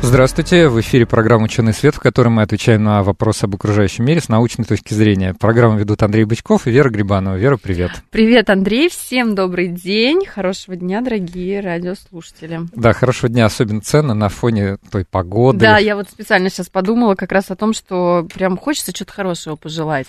[0.00, 4.20] Здравствуйте, в эфире программа «Ученый свет», в которой мы отвечаем на вопросы об окружающем мире
[4.20, 5.34] с научной точки зрения.
[5.34, 7.34] Программу ведут Андрей Бычков и Вера Грибанова.
[7.34, 7.90] Вера, привет.
[8.10, 12.60] Привет, Андрей, всем добрый день, хорошего дня, дорогие радиослушатели.
[12.74, 15.58] Да, хорошего дня, особенно ценно на фоне той погоды.
[15.58, 19.56] Да, я вот специально сейчас подумала как раз о том, что прям хочется что-то хорошего
[19.56, 20.06] пожелать,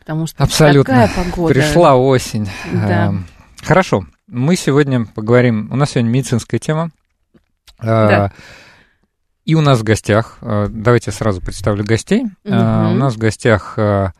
[0.00, 1.08] потому что Абсолютно.
[1.08, 1.54] такая погода.
[1.54, 2.48] Пришла осень.
[2.72, 3.06] Да.
[3.06, 3.26] Эм,
[3.62, 6.90] Хорошо, мы сегодня поговорим, у нас сегодня медицинская тема.
[7.80, 8.32] Э, Да.
[9.48, 12.24] И у нас в гостях, э, давайте я сразу представлю гостей.
[12.44, 12.92] Мгм.
[12.92, 14.10] У нас в гостях э,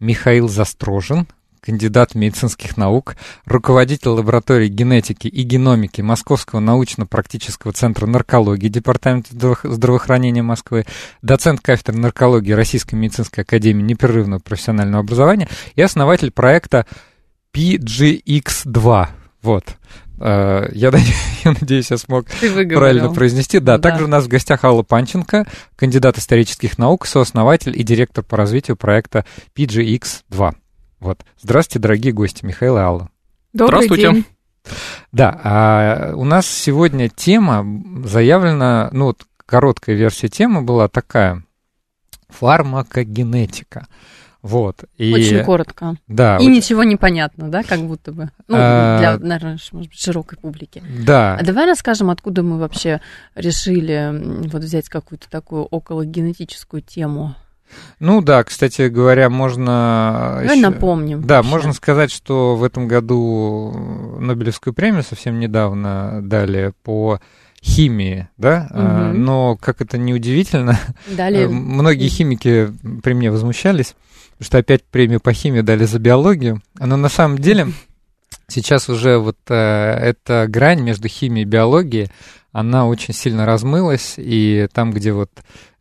[0.00, 1.28] Михаил Застрожин,
[1.60, 3.14] кандидат медицинских наук,
[3.44, 10.84] руководитель лаборатории генетики и геномики Московского научно-практического центра наркологии Департамента здраво- здравоохранения Москвы,
[11.22, 16.86] доцент кафедры наркологии Российской медицинской академии непрерывного профессионального образования и основатель проекта
[17.54, 19.06] PGX2.
[19.42, 19.76] Вот.
[20.24, 23.58] Э, Я, надеюсь- я надеюсь, я смог правильно произнести.
[23.58, 23.90] Да, Да.
[23.90, 28.76] также у нас в гостях Алла Панченко, кандидат исторических наук, сооснователь и директор по развитию
[28.76, 29.24] проекта
[29.56, 30.54] PGX2.
[31.00, 31.20] Вот.
[31.40, 33.10] Здравствуйте, дорогие гости, Михаил и Алла.
[33.52, 34.12] Добрый Здравствуйте.
[34.12, 34.24] день.
[35.10, 37.66] Да, а у нас сегодня тема
[38.06, 41.42] заявлена, ну вот короткая версия темы была такая,
[42.28, 43.86] фармакогенетика.
[44.42, 44.84] Вот.
[44.98, 45.94] И, Очень коротко.
[46.08, 48.30] Да, И очень- ничего не понятно, да, как будто бы.
[48.48, 50.82] Ну, А, для, наверное, может быть, широкой публики.
[51.06, 51.36] да.
[51.40, 53.00] А давай расскажем, откуда мы вообще
[53.36, 57.34] решили вот взять какую-то такую окологенетическую тему.
[58.00, 60.38] Ну да, кстати говоря, можно...
[60.40, 61.22] Давай ещё- напомним.
[61.26, 61.50] Да, вообще.
[61.50, 63.72] можно сказать, что в этом году
[64.20, 67.20] Нобелевскую премию совсем недавно дали по
[67.64, 69.24] химии, да, А, Мгм.
[69.24, 71.44] но, как это неудивительно, Далее.
[71.44, 72.72] э, многие химики
[73.02, 73.94] при мне возмущались,
[74.42, 77.68] что опять премию по химии дали за биологию, но на самом деле
[78.48, 82.10] сейчас уже вот э, эта грань между химией и биологией,
[82.52, 85.30] она очень сильно размылась, и там, где вот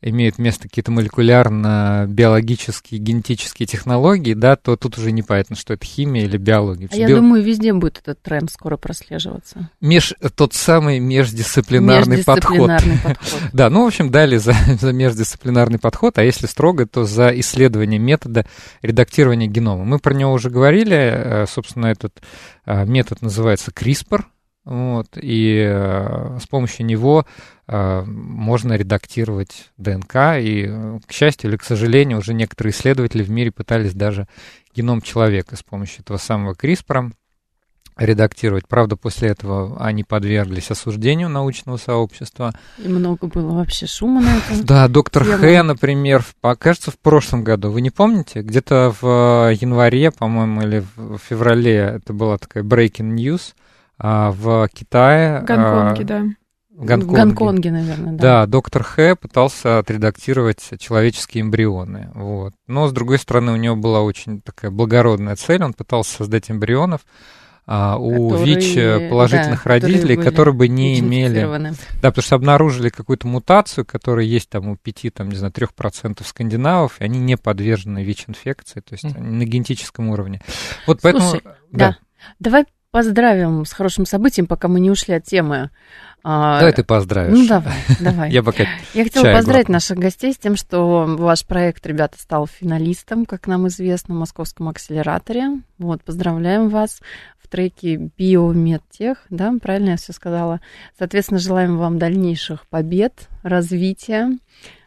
[0.02, 6.38] имеют место какие-то молекулярно-биологические, генетические технологии, да, то тут уже непонятно, что это химия или
[6.38, 6.90] биология.
[6.92, 9.70] А я Био- думаю, везде будет этот тренд скоро прослеживаться.
[9.80, 12.70] Меж, тот самый междисциплинарный, подход.
[12.70, 13.40] Междисциплинарный подход.
[13.54, 18.00] Да, ну, в общем, дали за, за междисциплинарный подход, а если строго, то за исследование
[18.00, 18.48] метода
[18.82, 19.86] редактирования генома.
[19.86, 22.22] Мы про него уже говорили, э, собственно, этот
[22.66, 24.24] э, метод называется CRISPR,
[24.64, 27.26] вот, и э, с помощью него
[27.68, 33.32] э, можно редактировать ДНК, и, э, к счастью или к сожалению, уже некоторые исследователи в
[33.32, 34.28] мире пытались даже
[34.76, 37.12] геном человека с помощью этого самого CRISPR
[37.98, 38.68] редактировать.
[38.68, 42.54] Правда, после этого они подверглись осуждению научного сообщества.
[42.78, 44.66] И много было вообще шума на этом.
[44.66, 45.38] Да, доктор Тема.
[45.38, 46.26] Х, например,
[46.60, 47.72] кажется, в прошлом году.
[47.72, 48.42] Вы не помните?
[48.42, 53.54] Где-то в э, январе, по-моему, или в феврале это была такая breaking news
[54.02, 55.42] в Китае.
[55.42, 56.24] В Гонконге, а, да.
[56.72, 57.16] Гонконге.
[57.16, 58.22] Гонконге, наверное, да.
[58.22, 62.10] Да, доктор Х пытался отредактировать человеческие эмбрионы.
[62.16, 62.54] Вот.
[62.68, 65.64] Но, с другой стороны, у него была очень такая благородная цель.
[65.64, 67.02] Он пытался создать эмбрионов
[67.68, 72.24] а, у Которые, ВИЧ положительных да, которые родителей, были которые бы не имели да, потому
[72.24, 77.04] что обнаружили какую-то мутацию, которая есть там у 5, там, не знаю, 3% скандинавов, и
[77.04, 80.42] они не подвержены ВИЧ-инфекции, то есть они на генетическом уровне.
[80.88, 81.30] Вот поэтому...
[81.30, 81.98] Слушай, да.
[82.40, 85.72] Давай поздравим с хорошим событием, пока мы не ушли от темы.
[86.24, 87.36] А, Давай ты поздравишь.
[87.36, 88.32] Ну, давай, давай.
[88.32, 88.66] Я пока...
[88.94, 89.74] Я хотела поздравить глотну.
[89.74, 94.68] наших гостей с тем, что ваш проект, ребята, стал финалистом, как нам известно, в Московском
[94.70, 95.62] акселераторе.
[95.80, 97.02] Вот, поздравляем вас
[97.40, 100.62] в треке Биомедтех, да, правильно я все сказала.
[101.00, 104.38] Соответственно, желаем вам дальнейших побед, развития,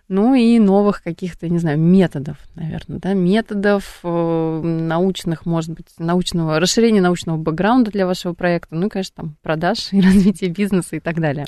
[0.09, 6.61] ну и новых каких-то, не знаю, методов, наверное, да, методов э, научных, может быть, научного,
[6.61, 11.01] расширения научного бэкграунда для вашего проекта, ну и, конечно, там, продаж и развития бизнеса и
[11.01, 11.47] так далее.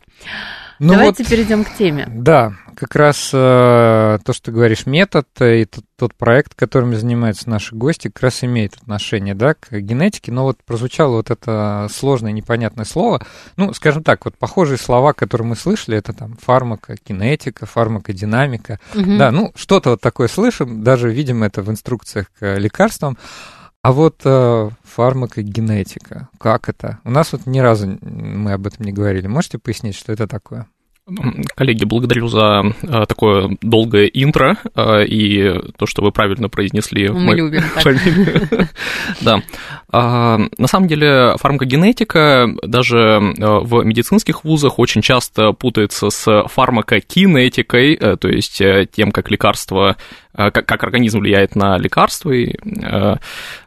[0.78, 2.06] Ну Давайте вот, перейдем к теме.
[2.08, 6.94] Да, как раз э, то, что ты говоришь, метод э, и тот, тот проект, которым
[6.94, 11.88] занимаются наши гости, как раз имеет отношение, да, к генетике, но вот прозвучало вот это
[11.90, 13.25] сложное, непонятное слово,
[13.56, 19.19] ну, скажем так, вот похожие слова, которые мы слышали, это там фармакокинетика, фармакодинамика, Мгм.
[19.19, 23.17] да, ну, что-то вот такое слышим, даже видим это в инструкциях к лекарствам,
[23.87, 26.99] а вот э, фармакогенетика, как это?
[27.05, 29.29] У нас вот ни разу мы об этом не говорили.
[29.29, 30.67] Можете пояснить, что это такое?
[31.55, 37.37] Коллеги, благодарю за э, такое долгое интро э, и то, что вы правильно произнесли Мы
[37.37, 38.69] любим фамилию.
[39.21, 39.41] Да.
[39.93, 42.99] А, на самом деле фармакогенетика даже
[43.38, 48.61] э, в медицинских вузах очень часто путается с фармакокинетикой, то есть
[48.91, 49.97] тем, как лекарство
[50.37, 52.31] как, как организм влияет на лекарства.
[52.31, 53.17] И, э,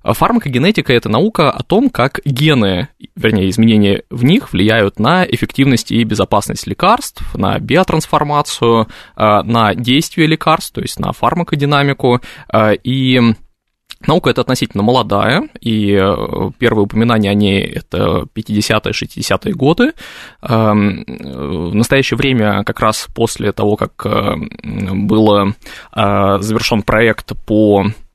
[0.04, 6.04] фармакогенетика– это наука о том, как гены, вернее, изменения в них влияют на эффективность и
[6.04, 8.88] безопасность лекарств, на биотрансформацию,
[9.18, 12.22] э, на действие лекарств, то есть на фармакодинамику,
[12.54, 13.20] э, и
[14.08, 15.94] Наука это относительно молодая, и
[16.58, 19.94] первые упоминания о ней это 50-е, 60-е годы.
[20.42, 24.06] Эм, в настоящее время, как раз после того, как
[24.64, 25.54] был
[26.40, 28.09] завершен проект по Э,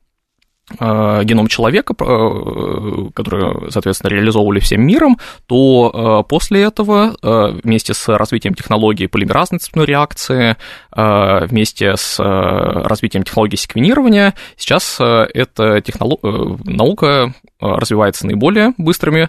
[0.70, 7.14] геном человека, э, который, соответственно, реализовывали всем миром, то э, после этого
[7.62, 10.56] вместе с развитием технологии полимеразной цепной реакции,
[10.94, 16.20] вместе с развитием технологий секвенирования, сейчас эта технолог...
[16.64, 19.28] наука развивается наиболее быстрыми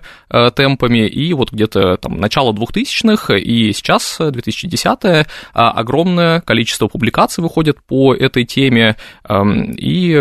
[0.56, 8.14] темпами, и вот где-то там начало 2000-х и сейчас, 2010-е, огромное количество публикаций выходит по
[8.14, 8.96] этой теме,
[9.28, 10.14] эм, и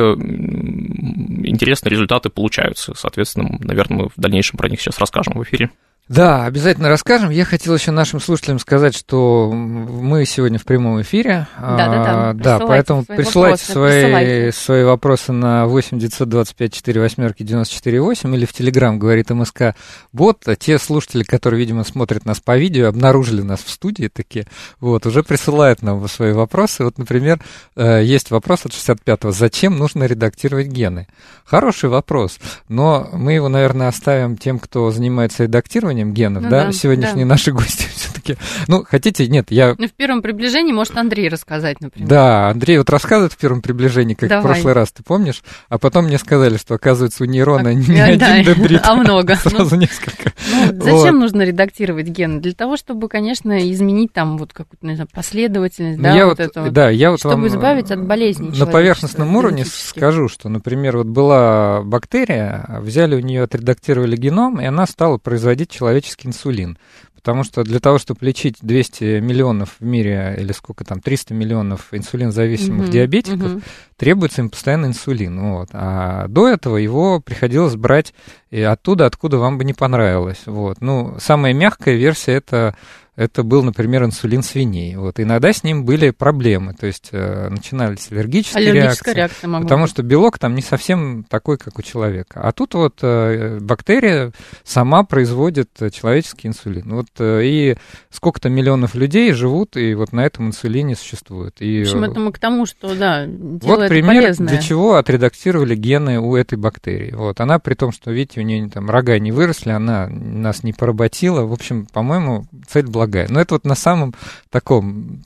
[1.55, 2.95] интересные результаты получаются.
[2.95, 5.71] Соответственно, наверное, мы в дальнейшем про них сейчас расскажем в эфире.
[6.07, 7.31] Да, обязательно расскажем.
[7.31, 11.47] Я хотел еще нашим слушателям сказать, что мы сегодня в прямом эфире.
[11.59, 12.59] Да, да, да.
[12.59, 14.53] Да, поэтому свои присылайте, вопросы, свои, присылайте.
[14.53, 19.77] свои вопросы на 8 925 4 восьмерки 94 8 или в Телеграм, говорит МСК
[20.13, 20.45] Бот.
[20.59, 24.47] Те слушатели, которые, видимо, смотрят нас по видео, обнаружили нас в студии такие,
[24.81, 26.85] вот, уже присылают нам свои вопросы.
[26.85, 27.41] Вот, например,
[27.77, 29.31] э, есть вопрос от 65-го.
[29.31, 31.07] Зачем нужно редактировать гены?
[31.47, 36.65] Хороший вопрос, но мы его, наверное, оставим тем, кто занимается редактированием исследованием генов, ну, да,
[36.67, 37.31] да, сегодняшние да.
[37.31, 38.37] наши гости все-таки.
[38.69, 39.75] Ну, хотите, нет, я...
[39.79, 42.09] Ну, в первом приближении может Андрей рассказать, например.
[42.09, 44.45] Да, Андрей вот рассказывает в первом приближении, как Давай.
[44.45, 45.43] в прошлый раз, ты помнишь?
[45.69, 49.37] А потом мне сказали, что, оказывается, у нейрона а, не один дендрит, а много.
[49.43, 50.33] Сразу ну, несколько.
[50.51, 51.21] Ну, зачем вот.
[51.21, 52.41] нужно редактировать гены?
[52.41, 56.39] Для того, чтобы, конечно, изменить там вот какую-то, не знаю, последовательность, ну, да, я вот,
[56.39, 60.49] вот это да, я вот чтобы вам избавить от болезней На поверхностном уровне скажу, что,
[60.49, 66.79] например, вот была бактерия, взяли у нее, отредактировали геном, и она стала производить человеческий инсулин.
[67.15, 71.89] Потому что для того, чтобы лечить 200 миллионов в мире, или сколько там, 300 миллионов
[71.93, 72.93] инсулинзависимых mm-hmm.
[72.93, 73.63] диабетиков, mm-hmm.
[73.97, 75.41] требуется им постоянно инсулин.
[75.41, 75.69] Вот.
[75.73, 78.13] А до этого его приходилось брать
[78.53, 80.43] оттуда, откуда вам бы не понравилось.
[80.47, 80.81] Вот.
[80.81, 82.77] Ну, самая мягкая версия это
[83.17, 84.97] это был, например, инсулин свиней.
[84.97, 85.21] Вот.
[85.21, 89.15] Иногда с ним были проблемы, то есть э, начинались аллергические реакции.
[89.15, 89.91] реакция потому быть.
[89.91, 92.41] что белок там не совсем такой, как у человека.
[92.43, 94.33] А тут вот э, бактерия
[94.65, 96.91] сама производит человеческий инсулин.
[96.93, 97.77] Вот, э, и
[98.11, 101.57] сколько-то миллионов людей живут, и вот на этом инсулине существуют.
[101.61, 104.49] И, в общем, это мы к тому, что, да, Вот пример, полезное.
[104.49, 107.13] для чего отредактировали гены у этой бактерии.
[107.15, 107.41] Вот.
[107.41, 111.43] Она, при том, что, видите, у нее там рога не выросли, она нас не поработила.
[111.43, 113.27] В общем, по-моему, цель была благая.
[113.29, 114.15] Но это вот на самом
[114.51, 115.23] таком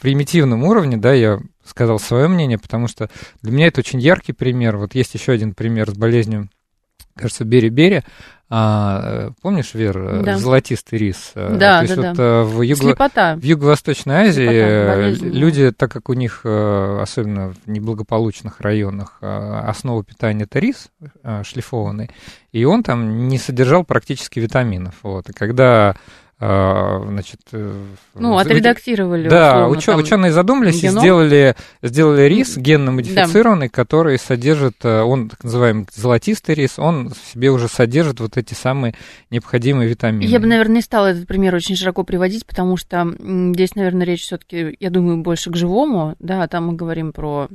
[0.00, 3.10] примитивном уровне, да, я сказал свое мнение, потому что
[3.42, 4.76] для меня это очень яркий пример.
[4.76, 6.48] Вот есть еще один пример с болезнью,
[7.16, 8.02] кажется, Бери-Бери.
[8.48, 10.38] А, помнишь, Вер, э, да.
[10.38, 11.32] золотистый рис?
[11.34, 12.22] Э, да, То есть да, вот да.
[12.22, 13.36] Э, в, Юго...
[13.40, 20.44] в Юго-Восточной Азии Слепота, люди, так как у них, особенно в неблагополучных районах, основа питания
[20.44, 20.90] это рис
[21.42, 22.10] шлифованный,
[22.52, 24.94] и он там не содержал практически витаминов.
[25.02, 25.28] Вот.
[25.28, 25.96] И когда
[26.38, 27.40] значит...
[27.52, 29.28] Э, ну, отредактировали.
[29.28, 30.06] Да, условно, уч...
[30.06, 30.98] ученые задумались геном.
[30.98, 33.72] и сделали, сделали рис генно модифицированный, да.
[33.72, 38.52] который содержит, э, он так называемый золотистый рис, он в себе уже содержит вот эти
[38.52, 38.94] самые
[39.30, 40.28] необходимые витамины.
[40.28, 44.22] Я бы, наверное, не стала этот пример очень широко приводить, потому что здесь, наверное, речь
[44.22, 47.48] все-таки, я думаю, больше к живому, да, а там мы говорим про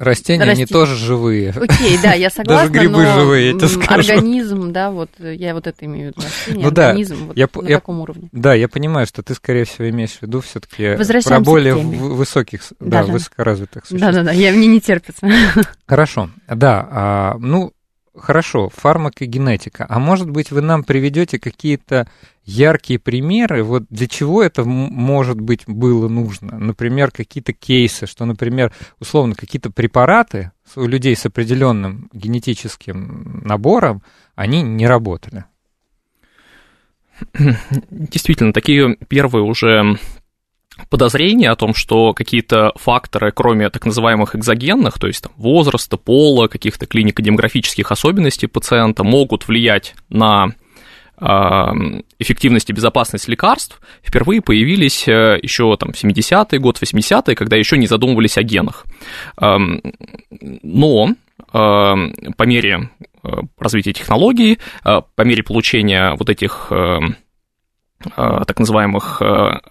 [0.00, 0.62] Растения, Расти...
[0.62, 1.50] они тоже живые.
[1.50, 4.12] Окей, да, я согласна, Даже грибы но живые, я тебе скажу.
[4.12, 7.48] организм, да, вот я вот это имею в виду, растение, ну, да, организм вот я,
[7.54, 8.30] на я, таком уровне.
[8.32, 12.62] Да, я понимаю, что ты, скорее всего, имеешь в виду все таки про более высоких,
[12.80, 14.06] да, да, высокоразвитых существ.
[14.06, 15.28] Да-да-да, я мне не терпится.
[15.86, 17.74] Хорошо, да, а, ну,
[18.20, 19.86] хорошо, фармакогенетика.
[19.88, 22.08] А может быть, вы нам приведете какие-то
[22.44, 26.58] яркие примеры, вот для чего это может быть было нужно?
[26.58, 34.02] Например, какие-то кейсы, что, например, условно, какие-то препараты у людей с определенным генетическим набором,
[34.34, 35.44] они не работали.
[37.90, 39.98] Действительно, такие первые уже
[40.88, 46.48] подозрение о том, что какие-то факторы, кроме так называемых экзогенных, то есть там, возраста, пола,
[46.48, 50.48] каких-то клинико-демографических особенностей пациента, могут влиять на
[52.18, 57.86] эффективность и безопасность лекарств впервые появились еще там, в 70-е, год 80-е, когда еще не
[57.86, 58.86] задумывались о генах.
[59.38, 61.08] Но
[61.52, 62.88] по мере
[63.58, 66.98] развития технологий, по мере получения вот этих Э,
[68.02, 69.24] так называемых э,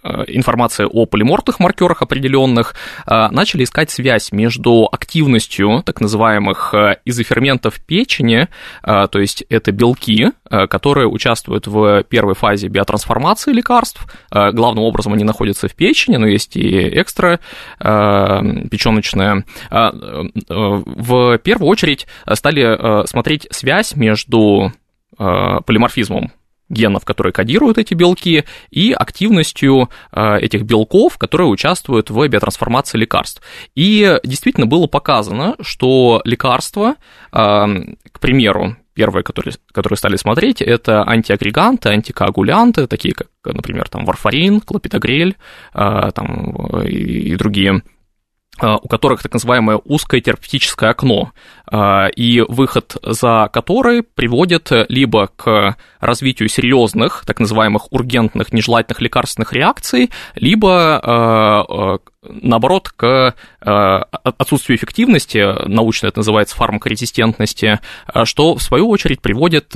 [0.03, 2.75] э, информации о полиморфных маркерах определенных,
[3.07, 6.73] начали искать связь между активностью так называемых
[7.05, 8.47] изоферментов печени,
[8.83, 14.05] то есть это белки, которые участвуют в первой фазе биотрансформации лекарств.
[14.31, 17.39] Главным образом они находятся в печени, но есть и экстра
[17.79, 19.45] печеночная.
[19.69, 24.71] В первую очередь стали смотреть связь между
[25.17, 26.31] полиморфизмом
[26.69, 33.41] генов, которые кодируют эти белки, и активностью э, этих белков, которые участвуют в биотрансформации лекарств.
[33.75, 36.95] И действительно было показано, что лекарства,
[37.31, 37.35] э,
[38.11, 44.59] к примеру, первые, которые, которые стали смотреть, это антиагреганты, антикоагулянты, такие как, например, там, варфарин,
[44.59, 45.37] клопидогрель
[45.73, 47.81] э, там, и, другие
[48.61, 51.31] у которых так называемое узкое терапевтическое окно,
[51.71, 59.53] э, и выход за который приводит либо к развитию серьезных, так называемых ургентных, нежелательных лекарственных
[59.53, 67.79] реакций, либо э, наоборот, к отсутствию эффективности, научно это называется фармакорезистентности,
[68.23, 69.73] что в свою очередь приводит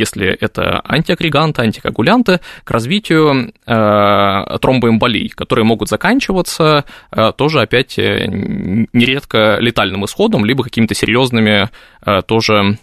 [0.00, 8.26] если это антиагреганты, антикоагулянты, к развитию э, тромбоэмболий, которые могут заканчиваться э, тоже опять э,
[8.26, 11.68] нередко летальным исходом, либо какими-то серьезными
[12.26, 12.78] тоже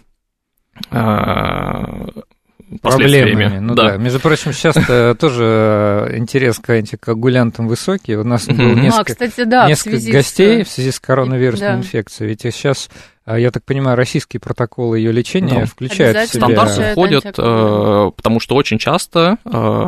[2.82, 3.58] проблемами.
[3.58, 3.90] Ну да.
[3.90, 3.96] да.
[3.96, 4.74] Между прочим, сейчас
[5.18, 8.16] тоже интерес к антикоагулянтам высокий.
[8.16, 11.76] У нас было несколько, а, кстати, да, несколько гостей в связи с коронавирусной да.
[11.76, 12.30] инфекцией.
[12.30, 12.98] Ведь сейчас а
[13.36, 15.66] я так понимаю, российские протоколы ее лечения да.
[15.66, 16.46] включают в себя...
[16.46, 19.86] Стандарты входят, э, потому что очень часто э,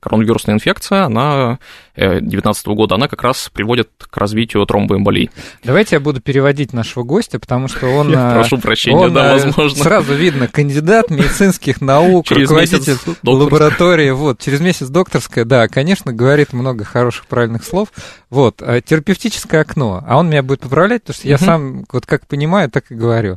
[0.00, 1.58] коронавирусная инфекция, она
[1.96, 5.30] 2019 э, года, она как раз приводит к развитию тромбоэмболий.
[5.62, 8.12] Давайте я буду переводить нашего гостя, потому что он...
[8.12, 9.82] Прошу прощения, он, да, возможно.
[9.82, 16.52] Сразу видно, кандидат медицинских наук, через руководитель лаборатории, вот, через месяц докторская, да, конечно, говорит
[16.52, 17.88] много хороших, правильных слов.
[18.30, 22.61] Вот, терапевтическое окно, а он меня будет поправлять, потому что я сам, вот как понимаю,
[22.62, 23.36] понимаю, так и говорю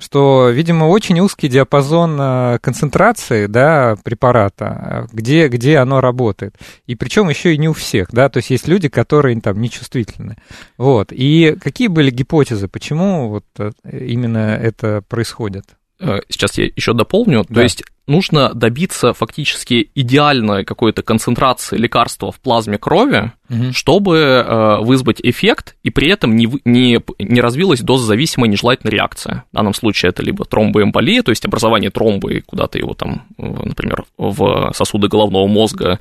[0.00, 6.56] что, видимо, очень узкий диапазон э, концентрации да, препарата, где, где оно работает.
[6.86, 10.36] И причем еще и не у всех, да, то есть есть люди, которые там нечувствительны.
[10.76, 11.08] Вот.
[11.10, 15.64] И какие были гипотезы, почему вот э, именно это происходит?
[16.00, 17.46] Э, сейчас я еще дополню.
[17.48, 17.54] Да.
[17.54, 23.72] То есть нужно добиться фактически идеальной какой-то концентрации лекарства в плазме крови, угу.
[23.72, 29.44] чтобы э, вызвать эффект, и при этом не, не, не развилась дозозависимая нежелательная реакция.
[29.52, 34.72] В данном случае это либо тромбоэмболия, то есть образование тромбы, куда-то его там, например, в
[34.74, 35.98] сосуды головного мозга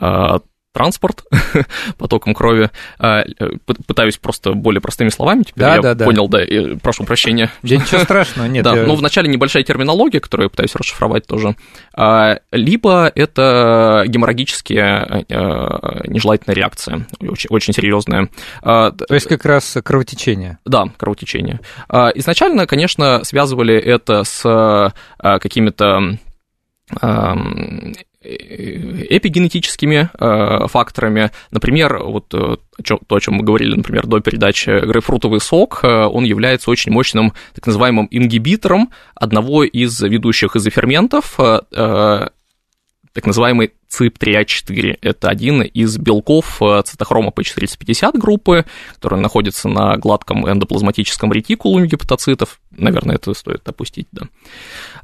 [0.00, 0.38] э,
[0.72, 1.24] транспорт
[1.98, 2.70] потоком крови.
[2.98, 3.50] А, э,
[3.86, 6.04] пытаюсь просто более простыми словами, теперь да, я да, да.
[6.04, 7.50] понял, да, и прошу прощения.
[7.62, 8.64] Да ничего страшного, нет.
[8.64, 8.86] Да, я...
[8.86, 11.54] ну, вначале небольшая терминология, которую я пытаюсь расшифровать тоже.
[11.94, 18.28] А, либо это геморрагические э, нежелательная реакция, очень, очень серьезная.
[18.62, 20.58] А, То есть как раз кровотечение.
[20.64, 21.60] Да, кровотечение.
[21.88, 26.18] Изначально, конечно, связывали это с какими-то
[28.22, 31.30] эпигенетическими э, факторами.
[31.50, 36.24] Например, вот э, то, о чем мы говорили, например, до передачи, грейпфрутовый сок, э, он
[36.24, 44.98] является очень мощным так называемым ингибитором одного из ведущих изоферментов, так называемый ЦИП-3А4.
[45.02, 52.60] Это один из белков цитохрома P450 группы, который находится на гладком эндоплазматическом ретикулуме гепатоцитов.
[52.70, 54.26] Наверное, это стоит опустить, да.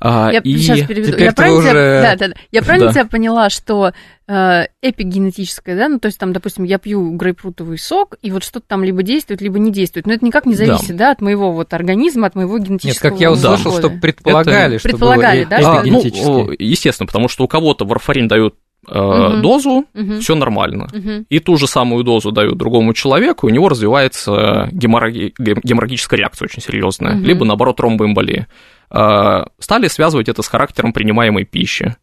[0.00, 0.57] А, я и...
[0.57, 1.19] сейчас переведу.
[1.19, 1.69] я правильно, уже...
[1.71, 2.02] тебя...
[2.02, 2.35] Да, да, да.
[2.52, 2.93] Я правильно да.
[2.93, 3.93] тебя поняла, что
[4.28, 8.66] э, эпигенетическое, да, ну то есть там, допустим, я пью грейпфрутовый сок, и вот что-то
[8.69, 10.07] там либо действует, либо не действует.
[10.07, 13.14] Но это никак не зависит, да, да от моего вот организма, от моего генетического Нет,
[13.14, 13.78] как я услышал, да.
[13.78, 14.81] что предполагали, это...
[14.81, 18.57] что предполагали, было да, а, ну, естественно, потому что у кого-то варфарин дают
[18.88, 19.40] угу.
[19.43, 20.21] дозу, угу.
[20.21, 20.88] все нормально.
[20.93, 21.26] Угу.
[21.28, 25.35] И ту же самую дозу дают другому человеку, у него развивается геморраги...
[25.38, 27.25] геморрагическая реакция очень серьезная, угу.
[27.25, 28.47] либо наоборот тромбоэмболия.
[28.90, 31.97] А, стали связывать это с характером принимаемой пищи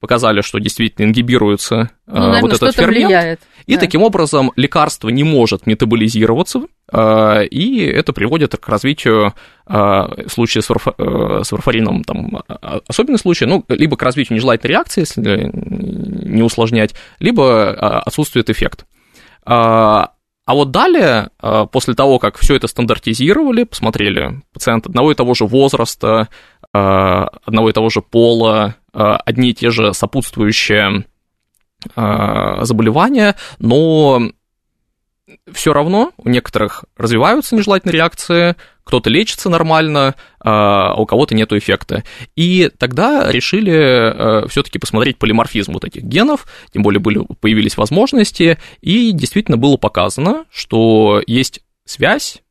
[0.00, 3.40] показали, что действительно ингибируется ну, наверное, вот этот фермент, влияет.
[3.66, 3.80] и да.
[3.80, 9.34] таким образом лекарство не может метаболизироваться, и это приводит к развитию
[9.66, 10.86] в случае с, варф...
[10.96, 12.42] Э, с варфарином, там,
[12.86, 18.86] особенный случай, ну, либо к развитию нежелательной реакции, если не усложнять, либо отсутствует эффект.
[20.48, 21.28] А вот далее,
[21.70, 26.28] после того, как все это стандартизировали, посмотрели пациент одного и того же возраста,
[26.78, 31.04] одного и того же пола, одни и те же сопутствующие
[31.94, 34.30] заболевания, но
[35.52, 42.04] все равно у некоторых развиваются нежелательные реакции, кто-то лечится нормально, а у кого-то нет эффекта.
[42.36, 48.58] И тогда решили э, все-таки посмотреть полиморфизм вот этих генов, тем более были, появились возможности,
[48.80, 52.42] и действительно было показано, что есть связь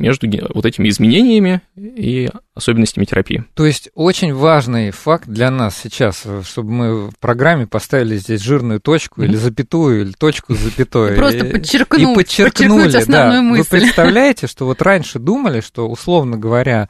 [0.00, 3.44] между вот этими изменениями и особенностями терапии.
[3.54, 8.80] То есть очень важный факт для нас сейчас, чтобы мы в программе поставили здесь жирную
[8.80, 9.24] точку mm-hmm.
[9.26, 11.12] или запятую, или точку с запятой.
[11.14, 13.42] И просто подчеркнуть, и подчеркнули, да.
[13.42, 13.60] Мысль.
[13.60, 16.88] Вы представляете, что вот раньше думали, что, условно говоря,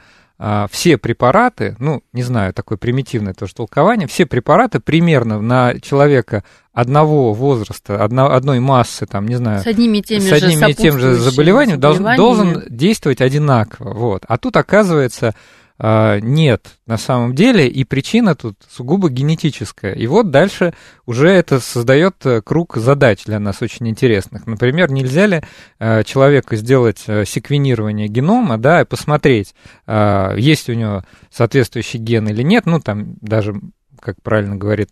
[0.71, 7.35] все препараты, ну, не знаю, такое примитивное тоже толкование, все препараты примерно на человека одного
[7.35, 10.99] возраста, одно, одной массы, там, не знаю, с одними и теми, с одними и тем
[10.99, 13.93] же заболеваниями, должен, должен действовать одинаково.
[13.93, 14.25] Вот.
[14.29, 15.35] А тут, оказывается, а,
[15.83, 19.95] нет на самом деле, и причина тут сугубо генетическая.
[19.95, 20.75] И вот дальше
[21.07, 24.47] уже это создает э, круг задач для нас очень интересных.
[24.47, 25.43] Например, нельзя ли
[25.79, 29.55] э, человеку сделать э, секвенирование генома, да, и посмотреть,
[29.87, 33.55] есть у него соответствующий ген или нет, ну, там даже,
[34.01, 34.91] как правильно говорит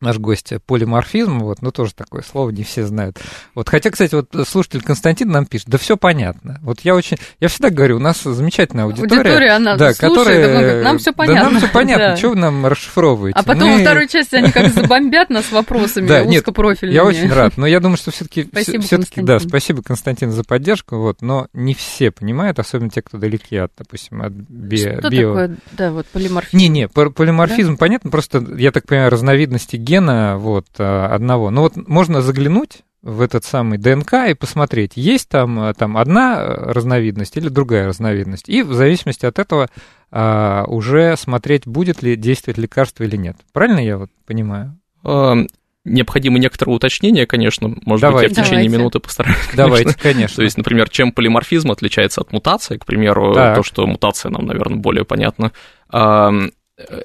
[0.00, 3.18] наш гость полиморфизм, вот, ну тоже такое слово не все знают.
[3.54, 6.58] Вот, хотя, кстати, вот слушатель Константин нам пишет, да все понятно.
[6.62, 10.48] Вот я очень, я всегда говорю, у нас замечательная аудитория, аудитория она да, слушает, которая,
[10.48, 11.40] говорит, нам все понятно.
[11.40, 12.16] Да, нам все понятно, да.
[12.16, 13.38] что вы нам расшифровываете.
[13.38, 13.74] А потом Мы...
[13.76, 16.94] во второй части они как забомбят нас вопросами да, узкопрофильными.
[16.94, 18.48] Нет, я очень рад, но я думаю, что все-таки,
[18.80, 23.56] все-таки, да, спасибо, Константин, за поддержку, вот, но не все понимают, особенно те, кто далеки
[23.56, 24.78] от, допустим, от би...
[24.78, 25.28] Что био...
[25.28, 26.56] такое, да, вот полиморфизм?
[26.56, 27.76] Не-не, полиморфизм, да?
[27.76, 31.50] понятно, просто, я так понимаю, разновидности гена, вот, Э, одного.
[31.50, 36.42] Но вот можно заглянуть в этот самый ДНК и посмотреть, есть там, э, там одна
[36.44, 38.48] разновидность или другая разновидность.
[38.48, 39.68] И в зависимости от этого
[40.12, 43.36] а, уже смотреть, будет ли действовать лекарство или нет.
[43.52, 44.76] Правильно я вот понимаю?
[45.04, 45.46] Эм,
[45.84, 48.28] необходимо некоторое уточнение, конечно, может Давайте.
[48.30, 48.78] быть, я в течение Давайте.
[48.78, 49.38] минуты постараюсь.
[49.54, 50.36] Давайте, конечно.
[50.36, 53.56] То есть, например, чем полиморфизм отличается от мутации, к примеру, так.
[53.56, 55.52] то, что мутация нам, наверное, более понятна.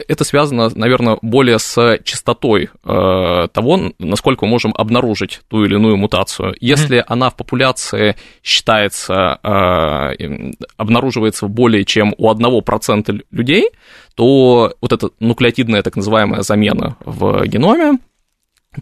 [0.07, 5.97] Это связано, наверное, более с частотой э, того, насколько мы можем обнаружить ту или иную
[5.97, 6.55] мутацию.
[6.59, 7.05] Если mm-hmm.
[7.07, 13.69] она в популяции считается, э, обнаруживается более чем у 1% людей,
[14.15, 17.99] то вот эта нуклеотидная так называемая замена в геноме,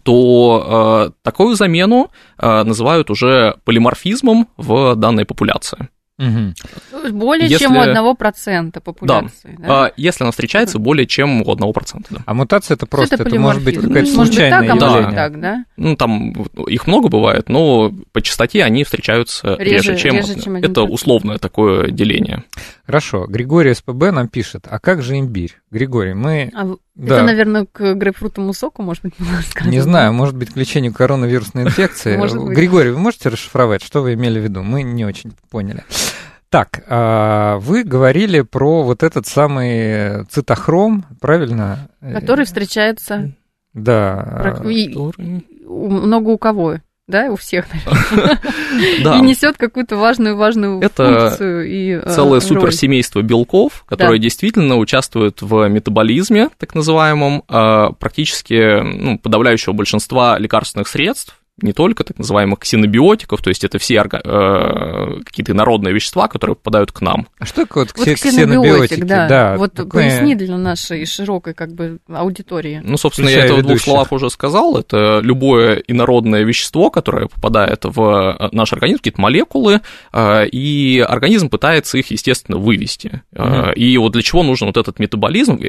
[0.02, 5.88] то э, такую замену э, называют уже полиморфизмом в данной популяции.
[6.16, 7.10] Угу.
[7.10, 7.64] Более если...
[7.64, 9.56] чем у одного процента популяции.
[9.58, 9.66] Да.
[9.66, 9.84] да?
[9.86, 12.14] А, если она встречается более чем у одного процента.
[12.14, 12.20] Да.
[12.24, 15.12] А мутация это просто, это, это может быть какая-то ну, случайная может быть, так, явление.
[15.12, 15.64] А так, да?
[15.76, 16.30] Ну, там
[16.68, 21.38] их много бывает, но по частоте они встречаются реже, реже чем, реже, чем это условное
[21.38, 22.44] такое деление.
[22.86, 23.26] Хорошо.
[23.26, 25.58] Григорий СПБ нам пишет, а как же имбирь?
[25.72, 26.50] Григорий, мы...
[26.54, 27.16] А да.
[27.16, 29.14] Это, наверное, к грейпфрутовому соку, может быть,
[29.48, 29.70] сказано.
[29.70, 32.16] Не знаю, может быть, к лечению коронавирусной инфекции.
[32.54, 34.62] Григорий, вы можете расшифровать, что вы имели в виду?
[34.62, 35.84] Мы не очень поняли.
[36.50, 41.88] Так, а, вы говорили про вот этот самый цитохром, правильно?
[42.00, 43.32] Который встречается...
[43.72, 44.62] Да.
[45.66, 48.40] Много у кого да, у всех, наверное.
[49.04, 49.18] Да.
[49.18, 54.24] И несет какую-то важную важную Это функцию и э, целое суперсемейство белков, которые да.
[54.24, 62.02] действительно участвуют в метаболизме, так называемом, а, практически ну, подавляющего большинства лекарственных средств не только
[62.02, 64.20] так называемых ксенобиотиков, то есть это все орга...
[64.24, 67.28] э, какие-то народные вещества, которые попадают к нам.
[67.38, 69.02] А что такое вот, вот ксенобиотики?
[69.02, 70.08] Да, да вот такое...
[70.08, 72.80] поясни для нашей широкой как бы аудитории.
[72.84, 74.76] Ну, собственно, я это в двух словах уже сказал.
[74.76, 79.80] Это любое инородное вещество, которое попадает в э, наш организм, какие-то молекулы,
[80.12, 83.22] э, и организм пытается их, естественно, вывести.
[83.32, 83.74] Mm-hmm.
[83.74, 85.60] И вот для чего нужен вот этот метаболизм,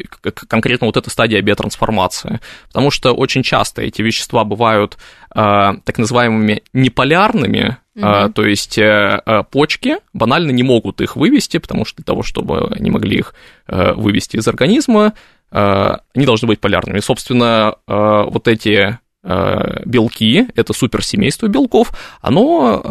[0.47, 2.39] конкретно вот эта стадия биотрансформации?
[2.69, 4.97] Потому что очень часто эти вещества бывают
[5.35, 8.29] так называемыми неполярными, угу.
[8.33, 12.69] то есть э, э, почки банально не могут их вывести, потому что для того, чтобы
[12.73, 13.35] они могли их
[13.67, 15.13] э, вывести из организма,
[15.51, 16.99] они должны быть полярными.
[16.99, 22.81] Собственно, вот эти белки, это суперсемейство белков, оно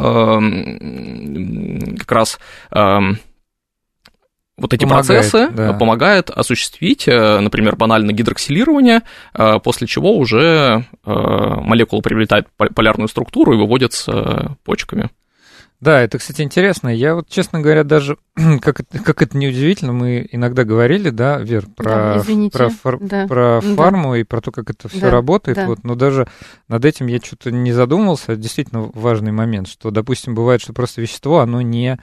[1.98, 2.38] как раз
[4.56, 5.72] вот эти помогает, процессы да.
[5.72, 9.02] помогают осуществить, э, например, банально гидроксилирование,
[9.34, 15.10] э, после чего уже э, молекула приобретает полярную структуру и выводится почками.
[15.80, 16.88] Да, это, кстати, интересно.
[16.88, 18.16] Я вот, честно говоря, даже,
[18.62, 23.26] как это, как это неудивительно, мы иногда говорили, да, Вер, про, да, про, фар, да.
[23.26, 24.18] про фарму да.
[24.18, 25.56] и про то, как это все да, работает.
[25.56, 25.66] Да.
[25.66, 26.26] Вот, но даже
[26.68, 28.32] над этим я что-то не задумывался.
[28.32, 31.98] Это действительно важный момент, что, допустим, бывает, что просто вещество, оно не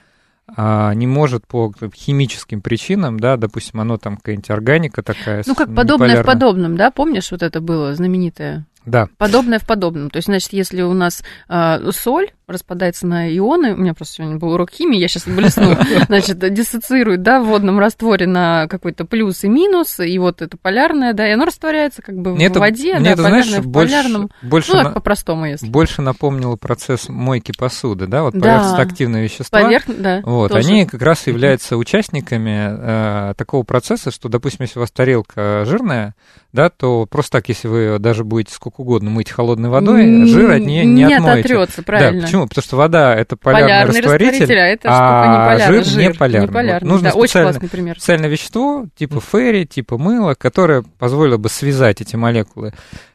[0.57, 5.43] не может по химическим причинам, да, допустим, оно там какая-нибудь органика такая.
[5.45, 8.65] Ну, как подобное в подобном, да, помнишь, вот это было знаменитое?
[8.85, 9.07] Да.
[9.17, 10.09] Подобное в подобном.
[10.09, 14.37] То есть, значит, если у нас э, соль распадается на ионы, у меня просто сегодня
[14.37, 15.75] был урок химии, я сейчас блесну,
[16.07, 21.13] значит, диссоциирует, да, в водном растворе на какой-то плюс и минус, и вот это полярное,
[21.13, 23.71] да, и оно растворяется как бы мне в воде, мне да, это, полярное знаешь, в
[23.71, 24.29] полярном.
[24.41, 25.67] Больше ну, на, по-простому, если.
[25.67, 28.39] Больше напомнило процесс мойки посуды, да, вот Да.
[28.39, 29.61] поверхностно-активные вещества.
[29.61, 30.67] Поверх, да, Вот, тоже.
[30.67, 36.15] они как раз являются участниками э, такого процесса, что, допустим, если у вас тарелка жирная,
[36.53, 40.61] да, то просто так, если вы даже будете сколько угодно мыть холодной водой, жир от
[40.61, 41.39] нее не, не отмоете.
[41.41, 42.21] ототрется, правильно.
[42.21, 42.47] Да, почему?
[42.47, 46.47] Потому что вода это полярный, Полярный растворитель, а это не полярная, жир, не полярный.
[46.47, 46.87] Не полярный.
[46.89, 47.95] Вот нужно да, очень специально- классный пример.
[47.97, 52.73] специальное вещество, типа ферри, типа мыла, которое позволило бы связать эти молекулы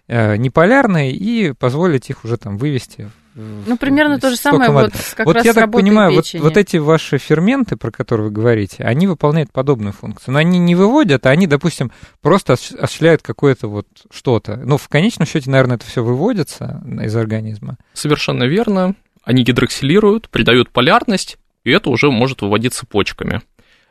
[0.09, 3.11] э, неполярные и позволить их уже там вывести.
[3.37, 6.79] Ну, примерно то же самое вот как вот раз я так понимаю, вот, вот эти
[6.79, 10.33] ваши ферменты, про которые вы говорите, они выполняют подобную функцию.
[10.33, 14.57] Но они не выводят, а они, допустим, просто ос- осуществляют какое-то вот что-то.
[14.57, 17.77] Ну, в конечном счете, наверное, это все выводится из организма.
[17.92, 18.94] Совершенно верно.
[19.22, 23.42] Они гидроксилируют, придают полярность, и это уже может выводиться почками.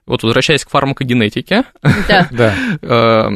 [0.05, 1.65] Вот возвращаясь к фармакогенетике,
[2.31, 3.31] Да.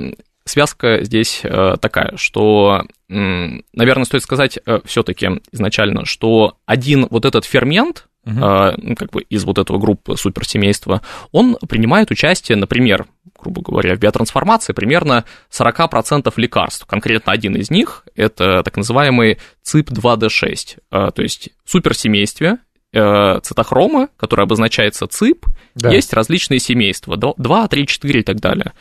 [0.50, 7.46] Э, связка здесь э, такая, что, наверное, стоит сказать все-таки изначально, что один вот этот
[7.46, 8.32] фермент, э,
[8.78, 13.08] ну, как бы из вот этого группы суперсемейства, он принимает участие, например,
[13.42, 16.86] грубо говоря, в биотрансформации примерно 40% лекарств.
[16.86, 22.58] Конкретно один из них– это так называемый ЦИП-2D6, э, то есть суперсемействе
[22.92, 25.92] э, цитохрома, которая обозначается ЦИП, Да.
[25.92, 28.74] есть различные семейства, 2, 3, 4 и так далее.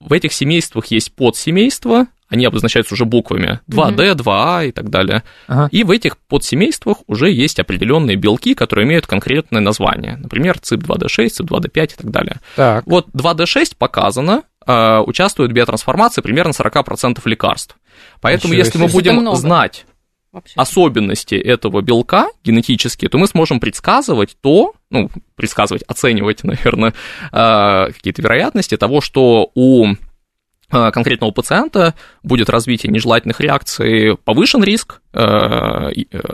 [0.00, 5.24] А в этих семействах есть подсемейства, они обозначаются уже буквами 2D, 2А и так далее.
[5.48, 5.68] Ага.
[5.72, 10.16] И в этих подсемействах уже есть определенные белки, которые имеют конкретное название.
[10.16, 12.36] Например, ЦИП-2D6, ЦИП-2D5 и так далее.
[12.54, 12.84] Так.
[12.86, 17.76] Вот 2D6 показано, э, участвует в биотрансформации примерно 40% лекарств.
[18.20, 19.86] Поэтому, Ничего если мы будем знать
[20.32, 20.54] Вообще.
[20.56, 26.94] особенности этого белка генетические, то мы сможем предсказывать то, ну, предсказывать, оценивать, наверное,
[27.32, 35.00] э, какие-то вероятности того, что у э, конкретного пациента будет развитие нежелательных реакций, повышен риск
[35.12, 35.18] э,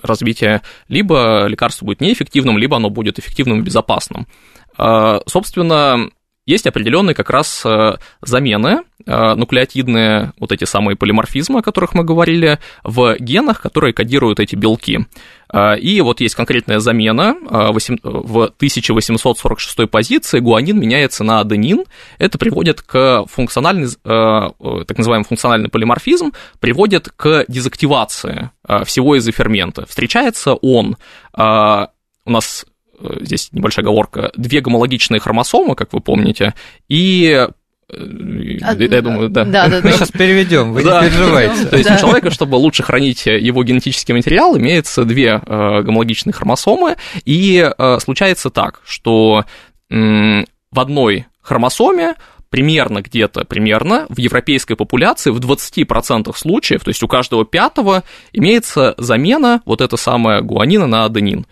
[0.03, 4.27] развития, либо лекарство будет неэффективным, либо оно будет эффективным и безопасным.
[5.27, 6.11] Собственно,
[6.47, 12.05] есть определенные как раз э, замены э, нуклеотидные, вот эти самые полиморфизмы, о которых мы
[12.05, 15.01] говорили, в генах, которые кодируют эти белки.
[15.53, 21.85] Э, И вот есть конкретная замена в 1846 позиции, гуанин меняется на аденин,
[22.19, 28.51] это приводит к функциональный, э, так называемый функциональный полиморфизм, приводит к дезактивации
[28.85, 29.85] всего изофермента.
[29.87, 30.97] Встречается он,
[31.37, 32.67] у нас
[33.21, 36.55] здесь небольшая оговорка, две гомологичные хромосомы, как вы помните,
[36.89, 37.49] и э,
[38.63, 39.45] А, я думаю, да.
[39.45, 39.93] Да, да, Мы да.
[39.93, 41.05] сейчас переведем, вы Да.
[41.05, 41.67] не переживайте.
[41.67, 41.95] То есть Да.
[41.95, 47.99] у человека, чтобы лучше хранить его генетический материал, имеется две э, гомологичные хромосомы, и э,
[48.01, 49.45] случается так, что
[49.89, 52.15] м, в одной хромосоме
[52.51, 58.95] примерно где-то, примерно в европейской популяции в 20% случаев, то есть у каждого пятого, имеется
[58.99, 61.47] замена вот эта самая гуанина на аденин.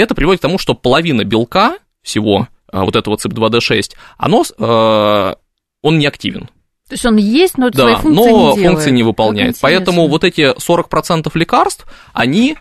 [0.00, 5.34] Это приводит к тому, что половина белка всего а, вот этого CYP2D6, оно, э,
[5.82, 6.48] он не активен.
[6.88, 8.66] То есть он есть, но свои Да, функции но не делает.
[8.66, 9.56] функции не выполняет.
[9.60, 12.56] Поэтому вот эти 40% лекарств, они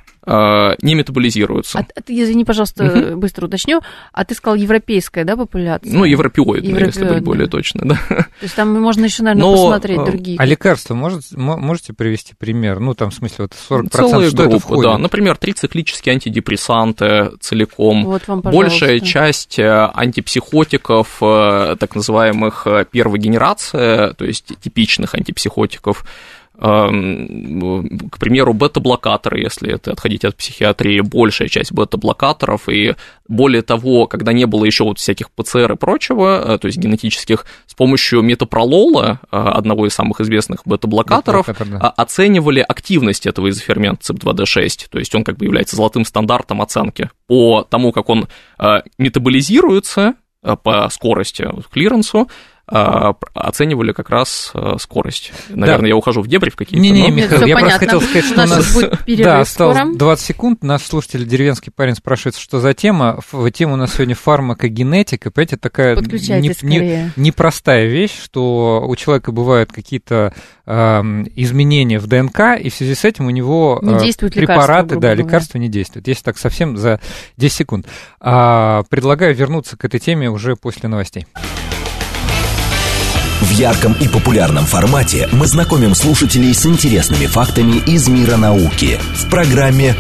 [0.81, 1.79] не метаболизируются.
[1.79, 3.19] А, а извини, пожалуйста, Мгм.
[3.19, 3.81] быстро уточню.
[4.13, 5.91] А ты сказал европейская, да, популяция?
[5.93, 7.95] Ну, европеоидные, если быть более точно, да.
[8.09, 10.37] То есть там можно еще, наверное, Но, посмотреть э, другие.
[10.39, 12.79] А лекарства может- мо- можете привести пример?
[12.79, 14.83] Ну, там, в смысле, вот 40%, Целые что это группы, входит?
[14.91, 14.97] да.
[14.97, 18.05] Например, трициклические антидепрессанты целиком.
[18.05, 26.05] Вот вам, Большая часть э, антипсихотиков, э, так называемых первой генерации, то есть типичных антипсихотиков,
[26.59, 32.95] к примеру, бета-блокаторы, если это отходить от психиатрии, большая часть бета-блокаторов, и
[33.29, 37.45] более того, когда не было еще вот всяких ПЦР и прочего, э, то есть генетических,
[37.65, 41.87] с помощью метапролола, э, одного из самых известных бета-блокаторов, Бета-блокатор, да.
[41.95, 47.09] а- оценивали активность этого изофермента CYP2D6, то есть он как бы является золотым стандартом оценки.
[47.27, 48.27] По тому, как он
[48.59, 52.29] э, метаболизируется по скорости, клиренсу,
[52.69, 55.31] оценивали как раз а, скорость.
[55.49, 55.87] Наверное, да.
[55.87, 56.81] я ухожу в дебри в какие-то.
[56.81, 57.15] Не-не, но...
[57.15, 57.79] Михаил, я понятно.
[57.79, 58.77] просто хотел сказать, что у нас,
[59.17, 59.95] да, осталось скоро.
[59.95, 60.63] 20 секунд.
[60.63, 63.19] Наш слушатель деревенский парень спрашивает, что за тема.
[63.53, 65.31] Тема у нас сегодня фармакогенетика.
[65.31, 70.33] Понимаете, такая не, не, непростая вещь, что у человека бывают какие-то
[70.65, 71.01] э,
[71.35, 75.13] изменения в ДНК, и в связи с этим у него не действуют препараты, лекарства, да,
[75.13, 76.07] лекарства не действуют.
[76.07, 76.99] Если так совсем за
[77.37, 77.87] 10 секунд.
[78.19, 81.25] А, предлагаю вернуться к этой теме уже после новостей.
[83.59, 89.95] Ярком и популярном формате мы знакомим слушателей с интересными фактами из мира науки в программе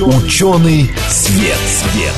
[0.00, 1.58] «Ученый свет».
[1.58, 2.14] свет.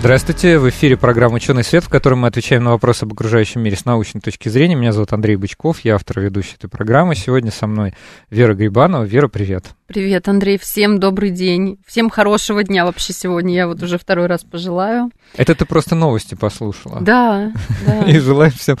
[0.00, 3.76] Здравствуйте, в эфире программа «Ученый свет», в которой мы отвечаем на вопросы об окружающем мире
[3.76, 4.74] с научной точки зрения.
[4.74, 7.14] Меня зовут Андрей Бычков, я автор ведущей этой программы.
[7.14, 7.92] Сегодня со мной
[8.30, 9.04] Вера Грибанова.
[9.04, 9.75] Вера, привет.
[9.86, 11.78] Привет, Андрей, всем добрый день.
[11.86, 15.12] Всем хорошего дня вообще сегодня, я вот уже второй раз пожелаю.
[15.36, 16.98] Это ты просто новости послушала.
[17.00, 17.52] Да,
[17.86, 18.02] да.
[18.06, 18.78] И желаю всем